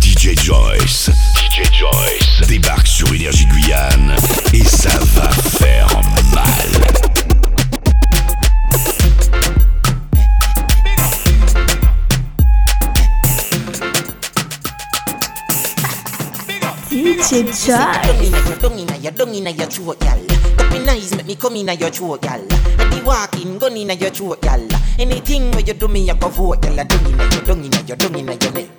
DJ 0.00 0.34
Joyce, 0.34 1.10
DJ 1.36 1.62
Joyce 1.78 2.48
débarque 2.48 2.86
sur 2.86 3.12
Énergie 3.12 3.46
Guyane 3.46 4.16
et 4.54 4.64
ça 4.64 4.98
va 5.14 5.28
faire 5.28 5.88
mal. 6.32 7.11
DJ 17.02 17.50
Joyce. 17.50 18.58
Dung 18.62 18.78
inna 18.78 18.96
your, 18.98 19.10
dung 19.10 19.34
inna 19.34 19.50
your 19.50 19.66
throat, 19.66 19.98
gal. 19.98 20.22
Up 20.60 20.72
in 20.72 20.88
eyes 20.88 21.12
make 21.16 21.26
me 21.26 21.34
come 21.34 21.56
inna 21.56 21.74
your 21.74 21.90
throat, 21.90 22.22
gal. 22.22 22.40
And 22.40 22.92
the 22.92 23.02
walking 23.04 23.58
gun 23.58 23.76
inna 23.76 23.94
your 23.94 24.10
throat, 24.10 24.40
gal. 24.40 24.62
Anything 25.00 25.50
where 25.50 25.62
you 25.62 25.74
do 25.74 25.88
me, 25.88 26.08
I 26.08 26.14
go 26.14 26.28
vote, 26.28 26.62
gal. 26.62 26.76
Dung 26.76 27.06
inna 27.06 27.24
your, 27.34 27.42
dung 27.42 27.64
inna 27.64 27.82
your, 27.82 27.96
dung 27.96 28.14
inna 28.14 28.34
your 28.38 28.52
neck. 28.52 28.70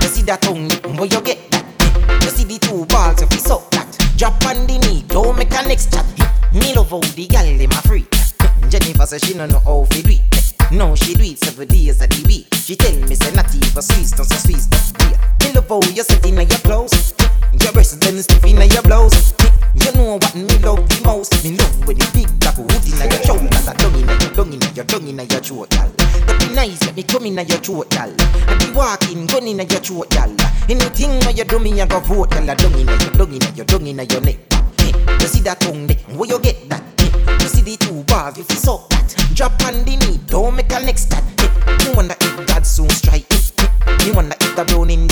You 0.00 0.08
see 0.08 0.22
that 0.22 0.40
tongue, 0.40 0.70
where 0.96 1.04
you 1.04 1.20
get 1.20 1.50
that? 1.50 2.22
You 2.24 2.30
see 2.30 2.44
the 2.44 2.58
two 2.58 2.86
balls, 2.86 3.20
if 3.20 3.30
you 3.30 3.38
suck 3.38 3.70
that. 3.72 3.84
Drop 4.16 4.32
on 4.46 4.66
the 4.66 4.78
knee, 4.78 5.04
don't 5.08 5.36
make 5.36 5.52
a 5.52 5.68
next 5.68 5.92
chat. 5.92 6.06
Me 6.54 6.72
love 6.74 6.88
how 6.88 7.00
the 7.00 7.68
a 7.68 7.82
free. 7.86 8.06
Jennifer 8.70 9.18
she 9.18 9.34
no 9.34 9.44
know 9.44 9.60
how 9.60 9.84
to 9.90 10.02
do 10.02 10.08
it. 10.08 10.72
No, 10.72 10.94
she 10.96 11.12
do 11.12 11.22
it 11.22 11.38
seven 11.38 11.68
days 11.68 12.00
a 12.00 12.06
the 12.06 12.24
week. 12.26 12.48
She 12.54 12.76
tell 12.76 12.96
me 12.96 13.14
say 13.14 13.34
not 13.34 13.54
even 13.54 13.82
Swiss, 13.82 14.12
don't 14.12 14.24
say 14.24 14.36
Swiss, 14.36 14.66
that's 14.68 14.92
beer. 14.92 15.20
Me 15.44 15.52
love 15.52 15.68
how 15.68 15.80
you 15.92 16.02
sit 16.02 16.24
inna 16.24 16.44
your 16.44 16.58
clothes. 16.60 17.21
Your 17.60 17.72
breasts 17.72 17.96
them 17.96 18.18
stiff 18.22 18.44
inna 18.44 18.64
your 18.66 18.82
blouse. 18.82 19.34
You 19.74 19.92
know 19.92 20.16
what 20.16 20.34
me 20.34 20.44
love 20.58 20.86
the 20.88 21.00
most. 21.04 21.44
Me 21.44 21.56
love 21.56 21.86
with 21.86 21.98
the 21.98 22.06
big 22.12 22.28
black 22.40 22.56
hood 22.56 22.70
inna 22.84 23.04
your 23.08 23.22
throat. 23.24 23.50
That's 23.50 23.68
a 23.68 23.74
dung 23.76 23.94
inna 23.96 24.12
your, 24.20 24.32
dung 24.32 24.52
inna 24.52 24.68
your, 24.74 24.84
dung 24.84 25.06
inna 25.08 25.24
your 25.24 25.40
throat, 25.40 25.70
gal. 25.70 25.88
That 26.26 26.36
be 26.40 26.54
nice, 26.54 26.82
let 26.84 26.96
me 26.96 27.02
come 27.02 27.26
inna 27.26 27.42
your 27.42 27.58
throat, 27.58 27.90
gal. 27.90 28.12
I 28.48 28.56
be 28.60 28.70
walking, 28.72 29.26
gun 29.26 29.46
inna 29.48 29.64
your 29.64 29.80
throat, 29.80 30.10
gal. 30.10 30.30
Anything 30.68 31.10
where 31.24 31.32
you 31.32 31.44
do 31.44 31.58
me, 31.58 31.80
I 31.80 31.86
go 31.86 32.00
vote, 32.00 32.30
gal. 32.30 32.44
Dung 32.56 32.74
inna 32.76 32.92
your, 33.00 33.12
dung 33.12 33.32
inna 33.32 33.48
your, 33.56 33.64
dung 33.66 33.86
inna 33.86 34.04
your 34.04 34.20
neck. 34.20 34.38
Hey, 34.78 34.92
You 35.20 35.26
see 35.28 35.40
that 35.48 35.60
tongue 35.60 35.86
there? 35.86 35.96
Where 36.16 36.28
you 36.28 36.38
get 36.40 36.68
that? 36.68 36.82
Hey, 37.00 37.10
You 37.40 37.48
see 37.48 37.62
the 37.62 37.76
two 37.76 38.04
bars? 38.04 38.36
If 38.38 38.50
you 38.50 38.56
suck 38.56 38.88
that, 38.90 39.08
drop 39.34 39.52
on 39.64 39.84
the 39.84 39.96
knee, 39.96 40.20
don't 40.26 40.54
make 40.56 40.72
a 40.72 40.80
next 40.80 41.08
that. 41.10 41.24
Hey, 41.40 41.88
Me 41.88 41.94
wonder 41.96 42.14
if 42.20 42.46
God 42.46 42.66
soon 42.66 42.90
strike. 42.90 43.24
Hey, 43.32 43.96
Me 44.04 44.12
wonder 44.12 44.36
if 44.40 44.52
the 44.56 44.64
brown 44.64 44.90
in 44.90 45.06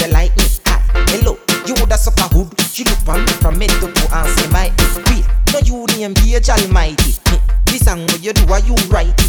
She 2.81 2.85
look 2.89 3.09
on 3.13 3.21
me 3.21 3.33
from 3.45 3.61
head 3.61 3.69
to 3.85 3.93
toe 3.93 4.09
and 4.09 4.29
say 4.41 4.49
my 4.49 4.73
wait. 5.13 5.29
No 5.53 5.61
you 5.69 5.85
name 6.01 6.15
page 6.17 6.49
almighty. 6.49 7.13
This 7.69 7.85
song 7.85 8.01
what 8.09 8.25
you 8.25 8.33
do, 8.33 8.49
are 8.49 8.61
you 8.65 8.73
it? 8.73 9.21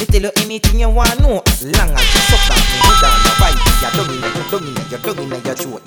Me 0.00 0.06
tell 0.08 0.22
you 0.24 0.32
anything 0.40 0.80
you 0.80 0.88
want 0.88 1.20
know. 1.20 1.42
As 1.44 1.68
long 1.68 1.92
as 1.92 2.00
you 2.00 2.22
suck 2.32 2.48
that 2.48 2.56
me, 2.56 2.80
hold 2.80 3.04
on 3.04 3.20
the 3.20 3.32
right. 3.44 3.60
You're 3.84 3.92
dung 3.92 4.08
inna 4.08 4.28
your, 4.32 4.48
dung 4.48 4.64
inna 4.64 4.88
your, 4.88 5.00
dung 5.04 5.20
inna 5.20 5.36
your 5.36 5.54
throat. 5.54 5.84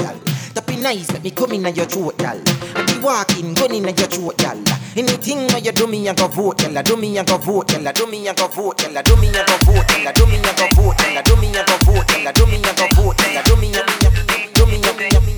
That 0.53 0.67
be 0.67 0.75
nice, 0.77 1.11
make 1.11 1.23
me 1.23 1.31
come 1.31 1.53
inna 1.53 1.71
your 1.71 1.87
throat, 1.89 2.19
gal. 2.19 2.37
I 2.77 2.85
be 2.85 2.93
walking, 3.01 3.55
gun 3.55 3.73
inna 3.73 3.97
your 3.97 4.05
throat, 4.05 4.37
gal. 4.37 4.61
Anything 4.93 5.47
where 5.49 5.57
you 5.57 5.71
do 5.71 5.87
me, 5.87 6.07
I 6.07 6.13
go 6.13 6.27
vote, 6.27 6.59
gal. 6.59 6.83
Do 6.83 6.97
me, 6.97 7.17
I 7.17 7.23
go 7.23 7.37
vote, 7.37 7.69
gal. 7.69 7.93
Do 7.93 8.05
me, 8.05 8.29
I 8.29 8.33
go 8.37 8.45
vote, 8.45 8.77
gal. 8.77 9.01
Do 9.01 9.15
me, 9.17 9.29
I 9.33 9.41
go 9.41 9.57
vote, 9.65 9.89
gal. 9.89 10.13
Do 10.13 10.25
me, 10.29 10.37
I 10.37 10.53
go 10.53 10.69
vote, 10.77 11.01
gal. 11.01 11.23
Do 11.25 11.35
me, 11.41 11.49
I 11.49 11.65
go 11.65 11.77
vote, 11.81 12.05
gal. 12.13 12.29
Do 12.29 12.45
me, 12.45 12.61
I 12.61 12.85
go 12.85 12.85
vote, 12.93 13.17
gal. 13.25 13.41
Do 13.49 13.57
me, 13.57 13.73
I 13.73 13.73
go 13.73 13.73
vote, 13.73 14.13
gal. 14.45 14.53
Do 14.53 14.65
me, 14.69 14.77
I 14.77 14.93
go, 14.93 15.01
do 15.09 15.21
me, 15.25 15.30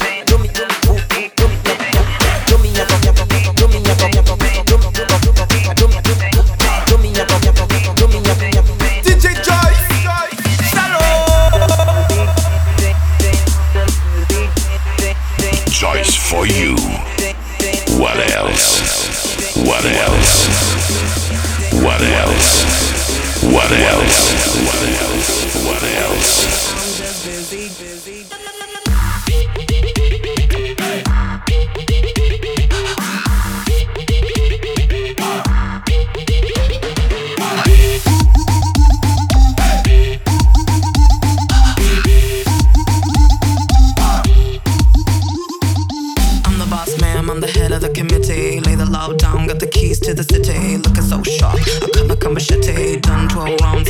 else? 19.81 19.81
What 19.81 19.85
else? 19.85 21.73
What 21.81 22.01
else? 22.01 23.43
What 23.43 23.71
else? 23.71 24.33
What 24.61 24.83
else? 25.01 25.65
What 25.65 25.83
else? 25.83 26.52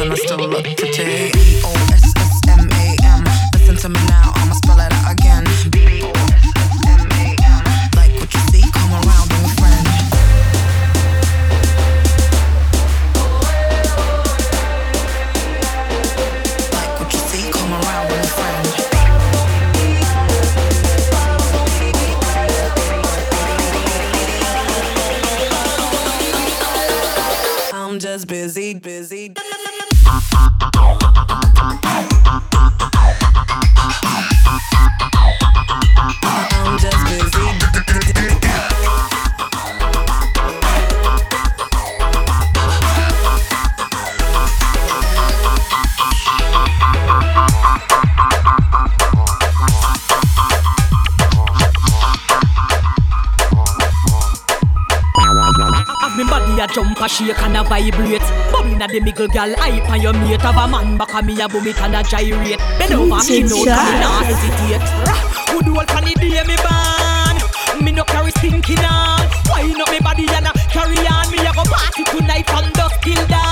And 0.04 0.12
I 0.12 0.16
still 0.16 0.38
look 0.38 0.66
pretty. 0.76 1.43
Shake 57.26 57.42
and 57.44 57.58
a 57.58 57.64
vibrate. 57.64 58.22
Bubbling 58.52 58.82
a 58.82 58.88
the 58.88 59.00
middle 59.00 59.28
gal 59.28 59.54
hype 59.58 59.90
on 59.90 60.02
your 60.02 60.14
mate. 60.14 60.42
Have 60.42 60.58
a 60.58 60.68
man 60.68 60.98
back 60.98 61.14
a 61.14 61.22
me 61.22 61.40
a 61.42 61.48
boom 61.48 61.68
it 61.68 61.82
and 61.82 61.96
a 61.96 62.04
gyrate. 62.04 62.60
Bend 62.80 62.94
over 62.94 63.20
skin 63.20 63.46
out 63.46 63.68
and 63.68 64.00
not 64.02 64.26
hesitate. 64.26 64.84
Good 65.52 65.68
old 65.70 65.90
funny 65.92 66.14
day 66.16 66.44
me 66.44 66.56
born 66.58 67.84
Me 67.84 67.92
no 67.92 68.04
carry 68.06 68.32
stinking 68.32 68.80
on 68.80 69.22
Wine 69.50 69.80
up 69.80 69.90
me 69.92 70.00
body 70.00 70.26
and 70.34 70.48
a 70.48 70.52
carry 70.70 70.98
on. 71.08 71.30
Me 71.32 71.38
a 71.40 71.54
go 71.54 71.64
party 71.64 72.04
tonight 72.06 72.50
from 72.50 72.72
dusk 72.74 73.02
till 73.02 73.28
dawn 73.28 73.43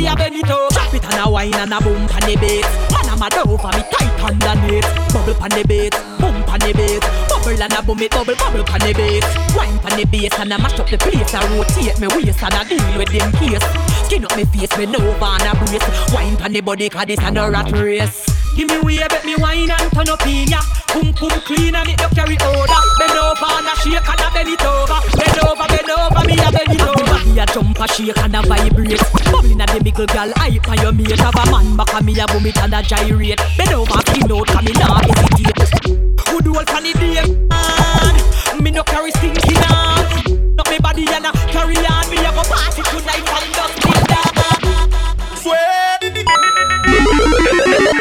me 0.00 0.08
a 0.08 0.16
bend 0.16 0.36
it 0.36 0.50
over 0.50 0.68
Chop 0.72 0.94
it 0.94 1.04
and 1.04 1.20
a 1.20 1.30
wine 1.30 1.54
and 1.54 1.72
a 1.72 1.80
boom 1.80 2.08
pan 2.08 2.24
the 2.24 2.36
bass 2.40 2.66
Man 2.92 3.12
a 3.12 3.14
mad 3.20 3.36
over 3.36 3.70
me 3.76 3.82
tight 3.92 4.20
underneath 4.24 4.88
Bubble 5.12 5.34
pan 5.34 5.50
the 5.52 5.64
bass, 5.68 5.94
boom 6.18 6.36
pan 6.48 6.60
the 6.60 6.72
bass 6.72 7.04
Bubble 7.28 7.62
and 7.62 7.72
a 7.72 7.82
boom 7.82 8.00
it 8.00 8.10
bubble, 8.10 8.34
bubble 8.36 8.64
pan 8.64 8.80
the 8.80 8.92
bass 8.96 9.24
Wine 9.54 9.78
pan 9.80 9.98
the 9.98 10.04
bass 10.06 10.32
and 10.38 10.52
a 10.52 10.58
mash 10.58 10.78
up 10.78 10.88
the 10.88 10.96
place. 10.96 11.34
I 11.34 11.44
rotate 11.52 12.00
me 12.00 12.08
waist 12.08 12.42
and 12.42 12.54
a 12.54 12.64
deal 12.64 12.98
with 12.98 13.12
them 13.12 13.32
case. 13.32 13.64
Skin 14.06 14.24
up 14.24 14.36
me 14.36 14.44
face, 14.44 14.72
bend 14.74 14.96
over 14.96 15.24
and 15.24 15.48
a 15.48 15.52
brace. 15.58 16.12
Wine 16.12 16.36
pan 16.36 16.52
the 16.52 16.60
body 16.60 16.88
cause 16.88 17.06
this 17.06 17.20
a 17.20 17.30
no 17.30 17.50
rat 17.50 17.70
race 17.72 18.39
Give 18.60 18.68
me 18.68 18.78
way, 18.84 19.08
bet 19.08 19.24
me 19.24 19.34
wine 19.36 19.70
and 19.70 19.88
turn 19.88 20.10
up 20.12 20.20
in 20.26 20.44
ya. 20.52 20.60
Pum 20.92 21.14
pum 21.16 21.32
clean 21.48 21.74
and 21.74 21.88
it 21.88 21.96
no 21.96 22.08
carry 22.12 22.36
odor. 22.44 22.82
Bend 23.00 23.16
over 23.16 23.48
and 23.56 23.64
a 23.64 23.74
shake 23.80 24.04
and 24.04 24.20
a 24.20 24.28
bend 24.36 24.52
it 24.52 24.60
over. 24.60 25.00
Bend 25.16 25.40
over, 25.48 25.64
bend 25.64 25.88
over, 25.88 26.22
me 26.28 26.36
a 26.36 26.52
bend 26.52 26.68
it 26.68 26.84
over. 26.84 27.08
Body 27.08 27.40
a 27.40 27.46
jump 27.48 27.80
a 27.80 27.88
shake 27.88 28.18
and 28.20 28.36
a 28.36 28.42
vibrate. 28.44 29.00
Bubbling 29.32 29.62
a 29.62 29.64
the 29.64 29.80
middle 29.80 30.04
gal 30.04 30.30
hype 30.36 30.68
on 30.68 30.76
your 30.76 30.92
mate. 30.92 31.16
Have 31.24 31.40
a 31.40 31.50
man 31.50 31.74
back 31.74 31.88
a 31.88 32.04
me 32.04 32.12
a 32.20 32.26
boom 32.28 32.44
it 32.44 32.58
and 32.60 32.74
a 32.74 32.82
gyrate. 32.84 33.40
Bend 33.56 33.72
over, 33.72 33.96
skin 34.12 34.28
out, 34.28 34.46
cause 34.52 34.60
me 34.60 34.72
nah 34.76 35.00
hesitate 35.08 36.20
Good 36.28 36.46
old 36.52 36.68
funny 36.68 36.92
day, 37.00 37.24
man. 37.48 38.14
Me 38.60 38.70
no 38.70 38.84
carry 38.84 39.10
stinking 39.12 39.56
on 39.72 40.04
Not 40.52 40.68
me 40.68 40.76
body 40.84 41.08
and 41.08 41.24
a 41.24 41.32
carry 41.48 41.80
on. 41.80 42.04
Me 42.12 42.20
a 42.20 42.28
go 42.28 42.44
party 42.44 42.84
tonight 42.92 43.24
from 43.24 43.52
dusk 43.56 43.79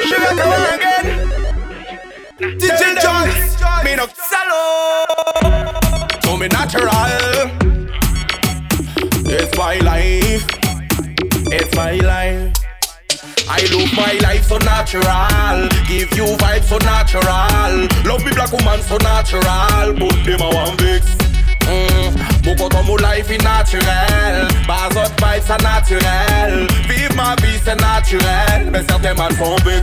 Sugar 0.10 0.34
come 0.41 0.49
on 0.49 0.74
again. 0.74 1.05
DJ 2.39 2.84
Joyce. 2.99 3.62
Me 3.86 3.95
no 3.95 4.07
salo. 4.30 5.76
So 6.24 6.36
me 6.36 6.47
natural. 6.47 7.51
It's 9.30 9.55
my 9.55 9.78
life. 9.78 10.47
It's 11.51 11.76
my 11.76 11.91
life. 11.97 12.53
I 13.47 13.62
look 13.72 13.93
my 13.93 14.14
life 14.28 14.45
so 14.45 14.57
natural. 14.57 15.70
Give 15.88 16.12
you 16.18 16.26
vibes 16.38 16.64
so 16.64 16.80
natural. 16.80 17.88
Love 18.03 18.26
me 18.26 18.32
black 18.34 18.51
woman 18.51 18.82
so 18.82 18.97
natural. 18.97 19.93
Put 19.93 20.26
them 20.26 20.41
a 20.41 20.49
one 20.55 20.78
vex. 20.78 21.18
Mm. 22.70 22.76
Content, 22.76 22.84
mon 22.84 22.97
life 22.97 23.30
est 23.32 23.43
naturel. 23.43 24.47
Bazot 24.67 25.09
vibe, 25.17 25.43
ça 25.45 25.57
naturel. 25.57 26.67
Vive 26.88 27.15
ma 27.15 27.36
vie, 27.36 27.59
c'est 27.63 27.80
naturel. 27.80 28.70
Mais 28.72 28.82
certains 28.88 29.13
mal 29.13 29.34
font 29.34 29.55
bux. 29.63 29.82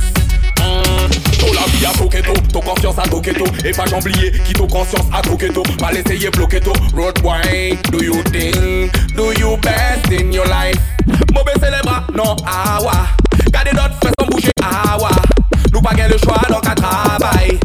Ton 1.38 1.52
la 1.52 1.66
vie 1.66 1.86
à 1.86 1.92
Toketo, 1.96 2.32
ton 2.52 2.60
confiance 2.60 2.98
à 2.98 3.02
Toketo 3.02 3.44
Et 3.64 3.70
pas 3.70 3.84
j'oublier 3.86 4.32
qui 4.44 4.52
ton 4.52 4.66
conscience 4.66 5.06
à 5.12 5.20
Toketo 5.20 5.62
Pas 5.78 5.92
l'essayer 5.92 6.30
bloquer 6.30 6.60
to 6.60 6.72
Road 6.96 7.20
boy, 7.22 7.78
do 7.92 8.02
you 8.02 8.22
think 8.24 8.90
Do 9.14 9.32
you 9.38 9.56
best 9.58 10.10
in 10.10 10.32
your 10.32 10.46
life? 10.46 10.80
Les 11.76 11.82
bras, 11.82 12.04
non, 12.14 12.36
ah 12.46 12.78
ouais 12.80 13.50
Gardez 13.52 13.70
fesses 13.70 14.12
sans 14.18 14.26
bouger, 14.26 14.50
ah 14.62 14.96
ouais 14.98 15.08
Nous 15.72 15.80
pas 15.80 15.92
le 15.94 16.18
choix 16.18 16.40
donc 16.48 16.66
à 16.66 16.74
travail 16.74 17.58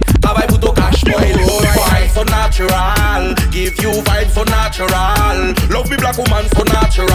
natural 2.52 3.34
Give 3.52 3.76
you 3.82 3.92
vibes 4.04 4.32
so 4.32 4.44
natural 4.44 5.54
Love 5.70 5.90
me 5.90 5.98
black 5.98 6.18
woman 6.18 6.46
so 6.50 6.64
natural 6.64 7.08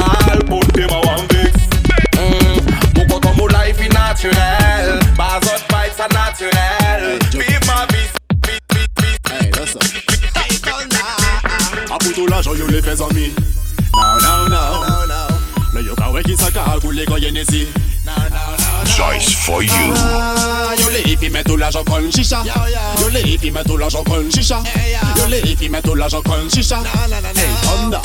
But 0.49 0.73
them 0.73 0.91
a 0.91 1.01
one 1.05 1.29
fix 1.29 1.53
content, 3.09 3.37
mon 3.37 3.47
life 3.49 3.81
est 3.81 3.93
naturel 3.93 4.99
Bazot 5.17 5.63
vibes 5.71 6.01
are 6.01 6.09
naturel 6.09 7.19
Vive 7.33 7.67
ma 7.67 7.87
vie 7.87 8.09
Hey, 9.29 9.51
listen. 9.53 9.81
A 11.91 11.99
puto 11.99 12.27
l'argent, 12.27 12.55
yo 12.55 12.67
les 12.69 12.81
fais 12.81 13.01
en 13.01 13.09
mille. 13.09 13.33
No, 13.95 14.49
no, 14.49 15.07
no. 15.07 15.27
Le 15.75 15.85
yo 15.85 15.95
ka 15.95 16.11
weki 16.11 16.37
sa 16.37 16.51
ka 16.51 16.79
koule 16.81 17.05
ko 17.05 17.19
yenesi. 17.19 17.67
Joyce 18.97 19.35
for 19.45 19.63
you. 19.63 19.93
Ah, 19.95 20.73
Yo 20.79 20.89
les 20.89 21.03
hippies 21.03 21.29
mettent 21.29 21.47
tout 21.47 21.59
l'argent 21.59 21.85
con 21.85 22.11
chicha. 22.11 22.43
Yo 22.99 23.09
les 23.11 23.21
hippies 23.29 23.51
mettent 23.51 23.67
tout 23.67 23.77
l'argent 23.77 24.03
con 24.05 24.31
chicha. 24.31 24.63
Yo 25.19 25.27
les 25.29 25.41
hippies 25.41 25.69
mettent 25.69 25.85
tout 25.85 25.95
l'argent 25.95 26.23
con 26.23 26.49
chicha. 26.49 26.81
Hey, 27.35 27.45
Honda. 27.69 28.01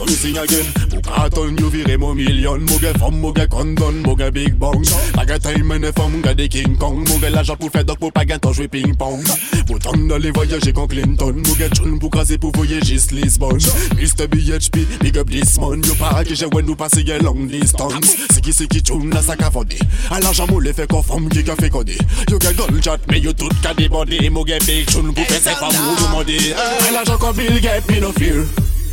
So 0.00 0.06
me 0.06 0.12
sing 0.12 0.38
again. 0.38 0.64
Mo 0.94 1.00
carton 1.02 1.58
you 1.58 1.68
vire 1.68 1.98
mo 1.98 2.14
million. 2.14 2.64
Mo 2.64 2.78
gen 2.78 2.94
fom, 2.94 3.20
mo 3.20 3.34
gen 3.34 3.46
condon, 3.48 4.00
mo 4.00 4.14
gen 4.16 4.32
big 4.32 4.58
bang. 4.58 4.80
Pa 5.12 5.26
gen 5.26 5.40
time 5.40 5.66
mene 5.68 5.92
fom, 5.92 6.22
gen 6.22 6.36
de 6.38 6.48
King 6.48 6.78
Kong. 6.78 7.04
Mo 7.04 7.18
gen 7.20 7.34
l'argent 7.34 7.60
pou 7.60 7.68
fè 7.68 7.82
dok 7.84 8.00
pou 8.00 8.10
pa 8.10 8.24
gen 8.24 8.40
ton 8.40 8.54
jwe 8.56 8.64
ping 8.72 8.94
pong 8.96 9.20
Mo 9.68 9.76
ton 9.76 10.06
dans 10.08 10.16
les 10.16 10.30
voyages 10.30 10.72
kon 10.72 10.88
Clinton 10.88 11.42
Mo 11.44 11.56
gen 11.58 11.68
tchoun 11.74 11.98
pou 12.00 12.08
kaze 12.08 12.38
pou 12.40 12.48
voyager 12.56 12.96
Lisbon 13.12 13.60
Mr. 13.98 14.24
BHP, 14.32 14.86
big 15.04 15.18
up 15.20 15.28
this 15.28 15.58
man. 15.60 15.84
Yo 15.84 15.98
pa 16.00 16.24
ki 16.24 16.32
jè 16.32 16.48
wè 16.48 16.64
nou 16.64 16.80
pase 16.80 17.04
gen 17.04 17.20
long 17.26 17.44
distance. 17.52 18.16
Siki 18.32 18.56
siki 18.56 18.80
tchoun 18.80 19.12
la 19.12 19.20
sa 19.20 19.36
ka 19.36 19.52
fode 19.52 19.76
A 20.08 20.22
l'argent 20.24 20.48
mo 20.48 20.64
le 20.64 20.72
fè 20.72 20.88
kon 20.88 21.04
fom 21.04 21.28
ki 21.28 21.44
ka 21.44 21.60
fè 21.60 21.68
kode 21.76 22.00
Yo 22.24 22.40
gen 22.40 22.56
gun 22.56 22.80
chat, 22.80 23.04
me 23.12 23.20
yo 23.20 23.36
tout 23.36 23.52
ka 23.60 23.76
debode 23.76 24.24
Mo 24.32 24.48
gen 24.48 24.64
big 24.64 24.88
tchoun 24.88 25.12
pou 25.12 25.28
fè 25.28 25.44
se 25.44 25.60
fam 25.60 25.76
ou 25.76 26.02
demande 26.06 26.40
A 26.56 26.96
l'argent 26.96 27.20
kon 27.20 27.36
Bill 27.36 27.60
Gates, 27.60 27.84
me 27.92 28.00
no 28.00 28.16
fear 28.16 28.48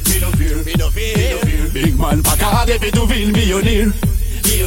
Me 0.07 0.19
no 0.19 0.31
fear, 0.31 0.63
me 0.63 0.73
no 0.77 0.89
fear, 0.89 1.17
me 1.17 1.29
no 1.29 1.37
fear. 1.39 1.69
Big 1.73 1.97
man 1.99 2.21
pa 2.23 2.35
ka 2.39 2.65
defi 2.65 2.91
tou 2.91 3.05
vil 3.07 3.31
millionaire 3.31 3.91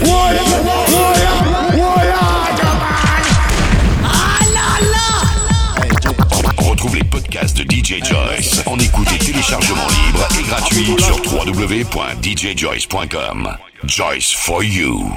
Woya, 0.05 0.43
woya, 0.45 1.33
woya, 1.77 2.21
Retrouve 6.59 6.97
les 6.97 7.05
podcasts 7.05 7.57
de 7.57 7.63
DJ 7.65 8.03
Joyce 8.05 8.63
en 8.67 8.79
écoute 8.79 9.09
et 9.15 9.19
téléchargement 9.19 9.87
libre 10.07 10.27
et 10.39 10.43
gratuit 10.45 10.95
sur 10.99 11.17
www.djjoyce.com. 11.33 13.57
Joyce 13.85 14.33
for 14.33 14.63
you. 14.63 15.11